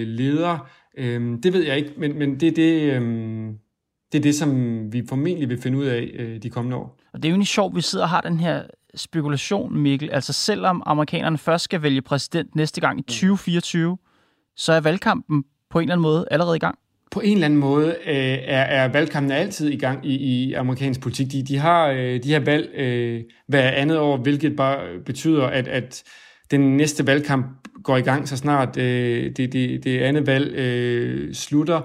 leder? 0.05 0.68
Øh, 0.99 1.38
det 1.42 1.53
ved 1.53 1.64
jeg 1.64 1.77
ikke, 1.77 1.90
men, 1.99 2.18
men 2.18 2.40
det 2.40 2.49
er 2.49 2.53
det... 2.53 2.92
Øh, 2.92 3.03
det 4.12 4.18
er 4.18 4.23
det, 4.23 4.35
som 4.35 4.92
vi 4.92 5.03
formentlig 5.09 5.49
vil 5.49 5.62
finde 5.62 5.79
ud 5.79 5.85
af 5.85 6.11
øh, 6.14 6.42
de 6.42 6.51
kommende 6.51 6.77
år. 6.77 7.01
Og 7.12 7.23
det 7.23 7.25
er 7.25 7.31
jo 7.31 7.35
egentlig 7.35 7.49
sjovt, 7.49 7.73
at 7.73 7.77
vi 7.77 7.81
sidder 7.81 8.05
og 8.05 8.09
har 8.09 8.20
den 8.20 8.40
her 8.40 8.62
spekulation, 8.96 9.78
Mikkel. 9.78 10.11
Altså 10.11 10.33
selvom 10.33 10.83
amerikanerne 10.87 11.38
først 11.38 11.64
skal 11.64 11.83
vælge 11.83 12.02
præsident 12.02 12.57
næste 12.57 12.80
gang 12.80 12.98
i 12.98 13.02
2024, 13.02 13.90
mm. 13.90 13.98
så 14.57 14.72
er 14.72 14.80
valgkampen 14.80 15.44
på 15.70 15.78
en 15.78 15.83
eller 15.83 15.92
anden 15.92 16.02
måde 16.02 16.26
allerede 16.30 16.57
i 16.57 16.59
gang. 16.59 16.78
På 17.11 17.20
en 17.20 17.33
eller 17.33 17.44
anden 17.44 17.61
måde 17.61 17.88
øh, 18.07 18.14
er, 18.14 18.62
er 18.62 18.88
valgkampen 18.88 19.33
altid 19.33 19.68
i 19.68 19.76
gang 19.76 20.07
i, 20.07 20.14
i 20.14 20.52
amerikansk 20.52 21.00
politik. 21.00 21.33
De, 21.33 21.42
de 21.42 21.59
har 21.59 21.88
øh, 21.88 22.22
de 22.22 22.28
her 22.28 22.40
valg 22.40 22.70
øh, 22.74 23.22
hver 23.48 23.70
andet 23.70 23.98
år, 23.98 24.16
hvilket 24.16 24.57
bare 24.57 24.98
betyder, 25.07 25.46
at, 25.46 25.68
at 25.68 26.02
den 26.50 26.76
næste 26.76 27.07
valgkamp 27.07 27.46
går 27.85 27.96
i 27.96 28.00
gang, 28.00 28.28
så 28.28 28.37
snart 28.37 28.76
øh, 28.76 29.37
det, 29.37 29.52
det, 29.52 29.85
det 29.85 30.00
andet 30.00 30.26
valg 30.26 30.54
øh, 30.54 31.35
slutter. 31.35 31.80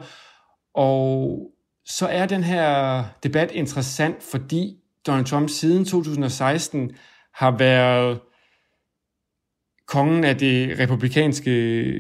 Og 0.75 1.41
så 1.85 2.07
er 2.07 2.25
den 2.25 2.43
her 2.43 3.03
debat 3.23 3.51
interessant, 3.51 4.23
fordi 4.23 4.78
Donald 5.07 5.25
Trump 5.25 5.49
siden 5.49 5.85
2016 5.85 6.91
har 7.33 7.57
været 7.57 8.19
kongen 9.87 10.23
af 10.23 10.37
det 10.37 10.79
republikanske 10.79 11.95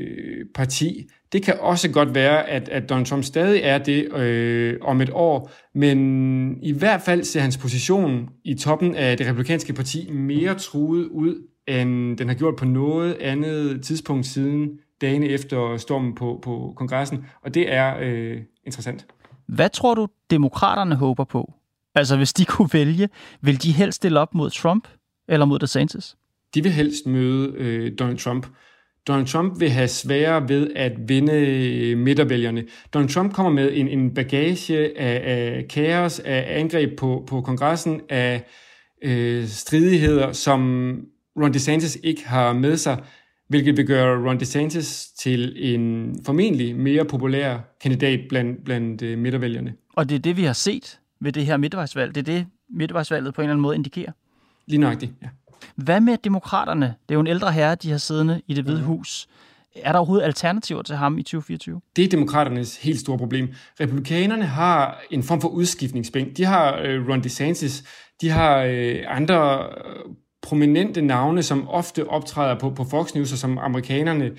parti. 0.55 1.09
Det 1.31 1.43
kan 1.43 1.59
også 1.59 1.91
godt 1.91 2.15
være, 2.15 2.49
at, 2.49 2.69
at 2.69 2.89
Donald 2.89 3.05
Trump 3.05 3.23
stadig 3.23 3.61
er 3.63 3.77
det 3.77 4.13
øh, 4.13 4.77
om 4.81 5.01
et 5.01 5.09
år, 5.13 5.51
men 5.73 6.63
i 6.63 6.71
hvert 6.71 7.01
fald 7.01 7.23
ser 7.23 7.41
hans 7.41 7.57
position 7.57 8.29
i 8.45 8.53
toppen 8.53 8.95
af 8.95 9.17
det 9.17 9.27
republikanske 9.27 9.73
parti 9.73 10.11
mere 10.11 10.53
truet 10.53 11.05
ud, 11.05 11.47
end 11.67 12.17
den 12.17 12.27
har 12.27 12.35
gjort 12.35 12.55
på 12.55 12.65
noget 12.65 13.13
andet 13.13 13.83
tidspunkt 13.83 14.25
siden 14.25 14.69
dagene 15.01 15.25
efter 15.25 15.77
stormen 15.77 16.15
på, 16.15 16.39
på 16.43 16.73
kongressen, 16.75 17.25
og 17.43 17.53
det 17.53 17.73
er 17.73 17.97
øh, 18.01 18.37
interessant. 18.65 19.05
Hvad 19.47 19.69
tror 19.69 19.95
du, 19.95 20.07
demokraterne 20.29 20.95
håber 20.95 21.23
på? 21.23 21.53
Altså, 21.95 22.17
hvis 22.17 22.33
de 22.33 22.45
kunne 22.53 22.69
vælge, 22.73 23.09
vil 23.41 23.63
de 23.63 23.71
helst 23.71 23.95
stille 23.95 24.19
op 24.19 24.35
mod 24.35 24.49
Trump 24.49 24.87
eller 25.27 25.45
mod 25.45 25.59
DeSantis? 25.59 26.15
De 26.53 26.63
vil 26.63 26.71
helst 26.71 27.05
møde 27.05 27.53
øh, 27.57 27.91
Donald 27.99 28.17
Trump. 28.17 28.47
Donald 29.07 29.27
Trump 29.27 29.59
vil 29.59 29.69
have 29.69 29.87
sværere 29.87 30.49
ved 30.49 30.71
at 30.75 30.91
vinde 31.07 31.95
midtervælgerne. 31.95 32.63
Donald 32.93 33.09
Trump 33.09 33.33
kommer 33.33 33.51
med 33.51 33.71
en, 33.73 33.87
en 33.87 34.13
bagage 34.13 34.99
af, 34.99 35.21
af 35.25 35.67
kaos, 35.67 36.19
af 36.19 36.59
angreb 36.59 36.97
på, 36.97 37.23
på 37.27 37.41
kongressen, 37.41 38.01
af 38.09 38.43
øh, 39.03 39.47
stridigheder, 39.47 40.31
som 40.31 40.59
Ron 41.41 41.53
DeSantis 41.53 41.97
ikke 42.03 42.27
har 42.27 42.53
med 42.53 42.77
sig 42.77 43.03
hvilket 43.49 43.77
vil 43.77 43.87
gøre 43.87 44.29
Ron 44.29 44.39
DeSantis 44.39 45.07
til 45.19 45.73
en 45.73 46.15
formentlig 46.25 46.75
mere 46.75 47.05
populær 47.05 47.57
kandidat 47.81 48.19
blandt, 48.29 48.63
blandt 48.65 49.01
uh, 49.01 49.17
midtervælgerne. 49.17 49.73
Og 49.93 50.09
det 50.09 50.15
er 50.15 50.19
det, 50.19 50.37
vi 50.37 50.43
har 50.43 50.53
set 50.53 50.99
ved 51.21 51.31
det 51.31 51.45
her 51.45 51.57
midtvejsvalg. 51.57 52.15
Det 52.15 52.21
er 52.21 52.33
det, 52.33 52.47
midtvejsvalget 52.69 53.33
på 53.33 53.41
en 53.41 53.43
eller 53.43 53.53
anden 53.53 53.61
måde 53.61 53.75
indikerer. 53.75 54.11
Lige 54.67 54.79
nøjagtigt, 54.79 55.11
ja. 55.21 55.27
Hvad 55.75 56.01
med 56.01 56.17
demokraterne? 56.17 56.85
Det 56.85 57.11
er 57.11 57.15
jo 57.15 57.19
en 57.19 57.27
ældre 57.27 57.51
herre, 57.51 57.75
de 57.75 57.91
har 57.91 57.97
siddende 57.97 58.41
i 58.47 58.53
det 58.53 58.63
hvide 58.63 58.83
hus. 58.83 59.27
Er 59.75 59.91
der 59.91 59.99
overhovedet 59.99 60.25
alternativer 60.25 60.81
til 60.81 60.95
ham 60.95 61.17
i 61.17 61.23
2024? 61.23 61.81
Det 61.95 62.03
er 62.03 62.09
demokraternes 62.09 62.77
helt 62.77 62.99
store 62.99 63.17
problem. 63.17 63.53
Republikanerne 63.79 64.45
har 64.45 65.01
en 65.11 65.23
form 65.23 65.41
for 65.41 65.47
udskiftningsbænk. 65.47 66.37
De 66.37 66.45
har 66.45 66.73
uh, 66.73 67.09
Ron 67.09 67.23
DeSantis, 67.23 67.83
de 68.21 68.29
har 68.29 68.65
uh, 68.65 69.15
andre 69.17 69.69
prominente 70.41 71.01
navne, 71.01 71.43
som 71.43 71.67
ofte 71.69 72.07
optræder 72.07 72.59
på, 72.59 72.69
på 72.69 72.83
Fox 72.83 73.13
News, 73.13 73.31
og 73.31 73.37
som 73.37 73.57
amerikanerne 73.57 74.31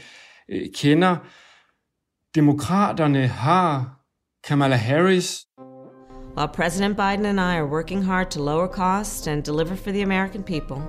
øh, 0.49 0.67
kender. 0.75 1.17
Demokraterne 2.35 3.27
har 3.27 4.01
Kamala 4.45 4.77
Harris. 4.77 5.47
While 6.41 6.49
President 6.49 6.97
Biden 6.97 7.27
and 7.27 7.39
I 7.39 7.57
are 7.59 7.67
working 7.67 8.03
hard 8.03 8.31
to 8.31 8.43
lower 8.43 8.67
costs 8.67 9.27
and 9.27 9.45
deliver 9.45 9.77
for 9.77 9.93
the 9.93 10.03
American 10.03 10.43
people, 10.43 10.83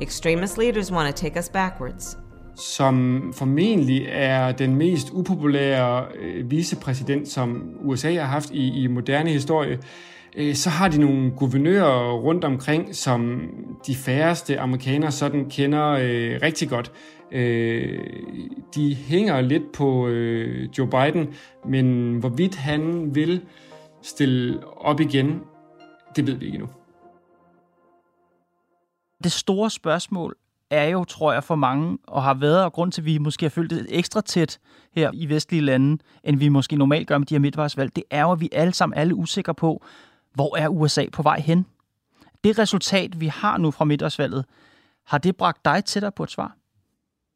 extremist 0.00 0.58
leaders 0.58 0.90
want 0.90 1.16
to 1.16 1.22
take 1.22 1.38
us 1.38 1.48
backwards. 1.48 2.18
Som 2.56 3.32
formentlig 3.34 4.06
er 4.08 4.52
den 4.52 4.76
mest 4.76 5.10
upopulære 5.12 6.04
øh, 6.18 6.50
vicepræsident, 6.50 7.28
som 7.28 7.62
USA 7.80 8.14
har 8.14 8.24
haft 8.24 8.50
i, 8.50 8.82
i 8.82 8.86
moderne 8.86 9.30
historie. 9.30 9.78
Øh, 10.36 10.54
så 10.54 10.70
har 10.70 10.88
de 10.88 11.00
nogle 11.00 11.30
guvernører 11.30 12.12
rundt 12.12 12.44
omkring, 12.44 12.94
som 12.94 13.40
de 13.86 13.94
færreste 13.94 14.60
amerikanere 14.60 15.12
sådan 15.12 15.50
kender 15.50 15.90
øh, 15.90 16.38
rigtig 16.42 16.68
godt. 16.68 16.92
Øh, 17.32 17.98
de 18.74 18.94
hænger 18.94 19.40
lidt 19.40 19.72
på 19.72 20.08
øh, 20.08 20.68
Joe 20.78 20.88
Biden, 20.90 21.28
men 21.68 22.16
hvorvidt 22.16 22.54
han 22.54 23.14
vil 23.14 23.42
stille 24.06 24.66
op 24.66 25.00
igen, 25.00 25.40
det 26.16 26.26
ved 26.26 26.34
vi 26.34 26.46
ikke 26.46 26.56
endnu. 26.56 26.68
Det 29.24 29.32
store 29.32 29.70
spørgsmål 29.70 30.36
er 30.70 30.84
jo, 30.84 31.04
tror 31.04 31.32
jeg, 31.32 31.44
for 31.44 31.54
mange, 31.54 31.98
og 32.06 32.22
har 32.22 32.34
været, 32.34 32.64
og 32.64 32.72
grund 32.72 32.92
til, 32.92 33.00
at 33.00 33.04
vi 33.04 33.18
måske 33.18 33.44
har 33.44 33.50
følt 33.50 33.70
det 33.70 33.86
ekstra 33.88 34.20
tæt 34.20 34.58
her 34.94 35.10
i 35.14 35.28
vestlige 35.28 35.62
lande, 35.62 36.02
end 36.24 36.38
vi 36.38 36.48
måske 36.48 36.76
normalt 36.76 37.08
gør 37.08 37.18
med 37.18 37.26
de 37.26 37.34
her 37.34 37.40
midtvejsvalg, 37.40 37.96
det 37.96 38.04
er 38.10 38.22
jo, 38.22 38.32
at 38.32 38.40
vi 38.40 38.48
alle 38.52 38.72
sammen 38.72 38.98
alle 38.98 39.14
usikre 39.14 39.54
på, 39.54 39.84
hvor 40.34 40.56
er 40.56 40.68
USA 40.68 41.06
på 41.12 41.22
vej 41.22 41.40
hen? 41.40 41.66
Det 42.44 42.58
resultat, 42.58 43.20
vi 43.20 43.26
har 43.26 43.58
nu 43.58 43.70
fra 43.70 43.84
middagsvalget, 43.84 44.44
har 45.06 45.18
det 45.18 45.36
bragt 45.36 45.64
dig 45.64 45.84
tættere 45.84 46.12
på 46.12 46.22
et 46.22 46.30
svar? 46.30 46.56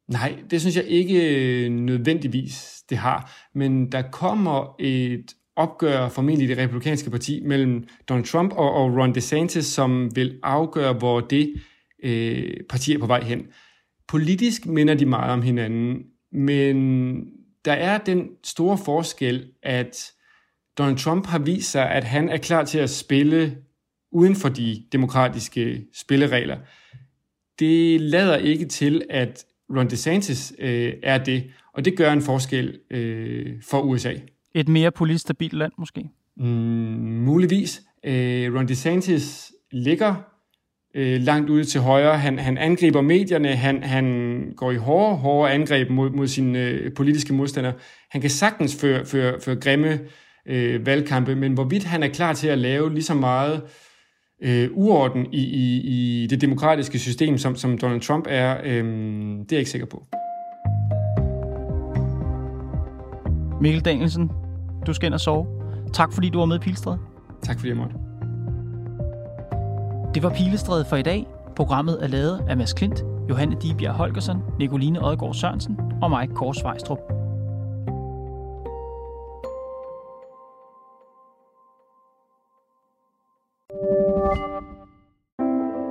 Nej, 0.08 0.38
det 0.50 0.60
synes 0.60 0.76
jeg 0.76 0.84
ikke 0.84 1.68
nødvendigvis, 1.68 2.84
det 2.88 2.98
har. 2.98 3.32
Men 3.52 3.92
der 3.92 4.02
kommer 4.02 4.74
et 4.78 5.34
opgør 5.60 6.08
formentlig 6.08 6.48
det 6.48 6.58
republikanske 6.58 7.10
parti 7.10 7.42
mellem 7.44 7.88
Donald 8.08 8.26
Trump 8.26 8.52
og, 8.52 8.74
og 8.74 8.96
Ron 8.96 9.14
DeSantis, 9.14 9.66
som 9.66 10.16
vil 10.16 10.38
afgøre, 10.42 10.92
hvor 10.92 11.20
det 11.20 11.54
øh, 12.02 12.54
parti 12.68 12.94
er 12.94 12.98
på 12.98 13.06
vej 13.06 13.22
hen. 13.22 13.46
Politisk 14.08 14.66
minder 14.66 14.94
de 14.94 15.06
meget 15.06 15.32
om 15.32 15.42
hinanden, 15.42 16.02
men 16.32 16.76
der 17.64 17.72
er 17.72 17.98
den 17.98 18.28
store 18.44 18.78
forskel, 18.84 19.46
at 19.62 20.12
Donald 20.78 20.96
Trump 20.96 21.26
har 21.26 21.38
vist 21.38 21.70
sig, 21.70 21.90
at 21.90 22.04
han 22.04 22.28
er 22.28 22.36
klar 22.36 22.64
til 22.64 22.78
at 22.78 22.90
spille 22.90 23.56
uden 24.12 24.36
for 24.36 24.48
de 24.48 24.84
demokratiske 24.92 25.86
spilleregler. 25.94 26.58
Det 27.58 28.00
lader 28.00 28.36
ikke 28.36 28.64
til, 28.64 29.02
at 29.10 29.44
Ron 29.76 29.90
DeSantis 29.90 30.52
øh, 30.58 30.92
er 31.02 31.24
det, 31.24 31.50
og 31.74 31.84
det 31.84 31.96
gør 31.96 32.12
en 32.12 32.22
forskel 32.22 32.78
øh, 32.90 33.62
for 33.62 33.80
USA. 33.80 34.14
Et 34.54 34.68
mere 34.68 34.90
politisk 34.90 35.22
stabilt 35.22 35.52
land 35.52 35.72
måske? 35.78 36.10
Mm, 36.36 36.46
muligvis. 37.24 37.82
Øh, 38.04 38.54
Ron 38.54 38.68
DeSantis 38.68 39.52
ligger 39.72 40.14
øh, 40.94 41.20
langt 41.20 41.50
ude 41.50 41.64
til 41.64 41.80
højre. 41.80 42.18
Han, 42.18 42.38
han 42.38 42.58
angriber 42.58 43.00
medierne, 43.00 43.48
han, 43.48 43.82
han 43.82 44.52
går 44.56 44.70
i 44.70 44.76
hårde, 44.76 45.16
hårde 45.16 45.52
angreb 45.52 45.90
mod, 45.90 46.10
mod 46.10 46.26
sine 46.26 46.58
øh, 46.58 46.92
politiske 46.94 47.34
modstandere. 47.34 47.72
Han 48.10 48.20
kan 48.20 48.30
sagtens 48.30 48.80
føre, 48.80 49.06
føre, 49.06 49.40
føre 49.40 49.56
grimme 49.56 50.00
øh, 50.46 50.86
valgkampe, 50.86 51.34
men 51.36 51.52
hvorvidt 51.52 51.84
han 51.84 52.02
er 52.02 52.08
klar 52.08 52.32
til 52.32 52.48
at 52.48 52.58
lave 52.58 52.92
lige 52.92 53.02
så 53.02 53.14
meget 53.14 53.62
øh, 54.42 54.68
uorden 54.72 55.26
i, 55.32 55.42
i, 55.42 55.80
i 56.22 56.26
det 56.26 56.40
demokratiske 56.40 56.98
system, 56.98 57.38
som, 57.38 57.56
som 57.56 57.78
Donald 57.78 58.00
Trump 58.00 58.26
er, 58.28 58.56
øh, 58.64 58.84
det 58.84 59.40
er 59.40 59.46
jeg 59.50 59.58
ikke 59.58 59.70
sikker 59.70 59.86
på. 59.86 60.06
Mikkel 63.60 63.84
Danielsen, 63.84 64.30
du 64.86 64.92
skal 64.92 65.06
ind 65.06 65.14
og 65.14 65.20
sove. 65.20 65.46
Tak 65.92 66.12
fordi 66.12 66.28
du 66.28 66.38
var 66.38 66.46
med 66.46 66.56
i 66.56 66.58
Pilestræde. 66.58 66.98
Tak 67.42 67.56
fordi 67.56 67.68
jeg 67.68 67.76
måtte. 67.76 67.94
Det 70.14 70.22
var 70.22 70.30
Pilestræde 70.30 70.84
for 70.84 70.96
i 70.96 71.02
dag. 71.02 71.26
Programmet 71.56 71.98
er 72.04 72.06
lavet 72.06 72.44
af 72.48 72.56
Mads 72.56 72.72
Klint, 72.72 73.04
Johanne 73.28 73.56
Dibjerg 73.62 73.94
Holgersen, 73.94 74.38
Nicoline 74.58 75.04
Odgaard 75.04 75.34
Sørensen 75.34 75.80
og 76.02 76.10
mig, 76.10 76.28
Kors 76.28 76.64
Vejstrup. 76.64 76.98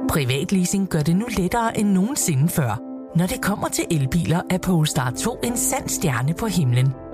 Privatleasing 0.10 0.90
gør 0.90 1.00
det 1.00 1.16
nu 1.16 1.26
lettere 1.38 1.80
end 1.80 1.90
nogensinde 1.90 2.50
før. 2.50 2.82
Når 3.18 3.26
det 3.26 3.42
kommer 3.42 3.68
til 3.68 3.84
elbiler, 3.92 4.42
er 4.50 4.58
Polestar 4.58 5.12
2 5.12 5.40
en 5.44 5.58
sand 5.58 5.90
stjerne 5.90 6.34
på 6.34 6.46
himlen. 6.46 7.09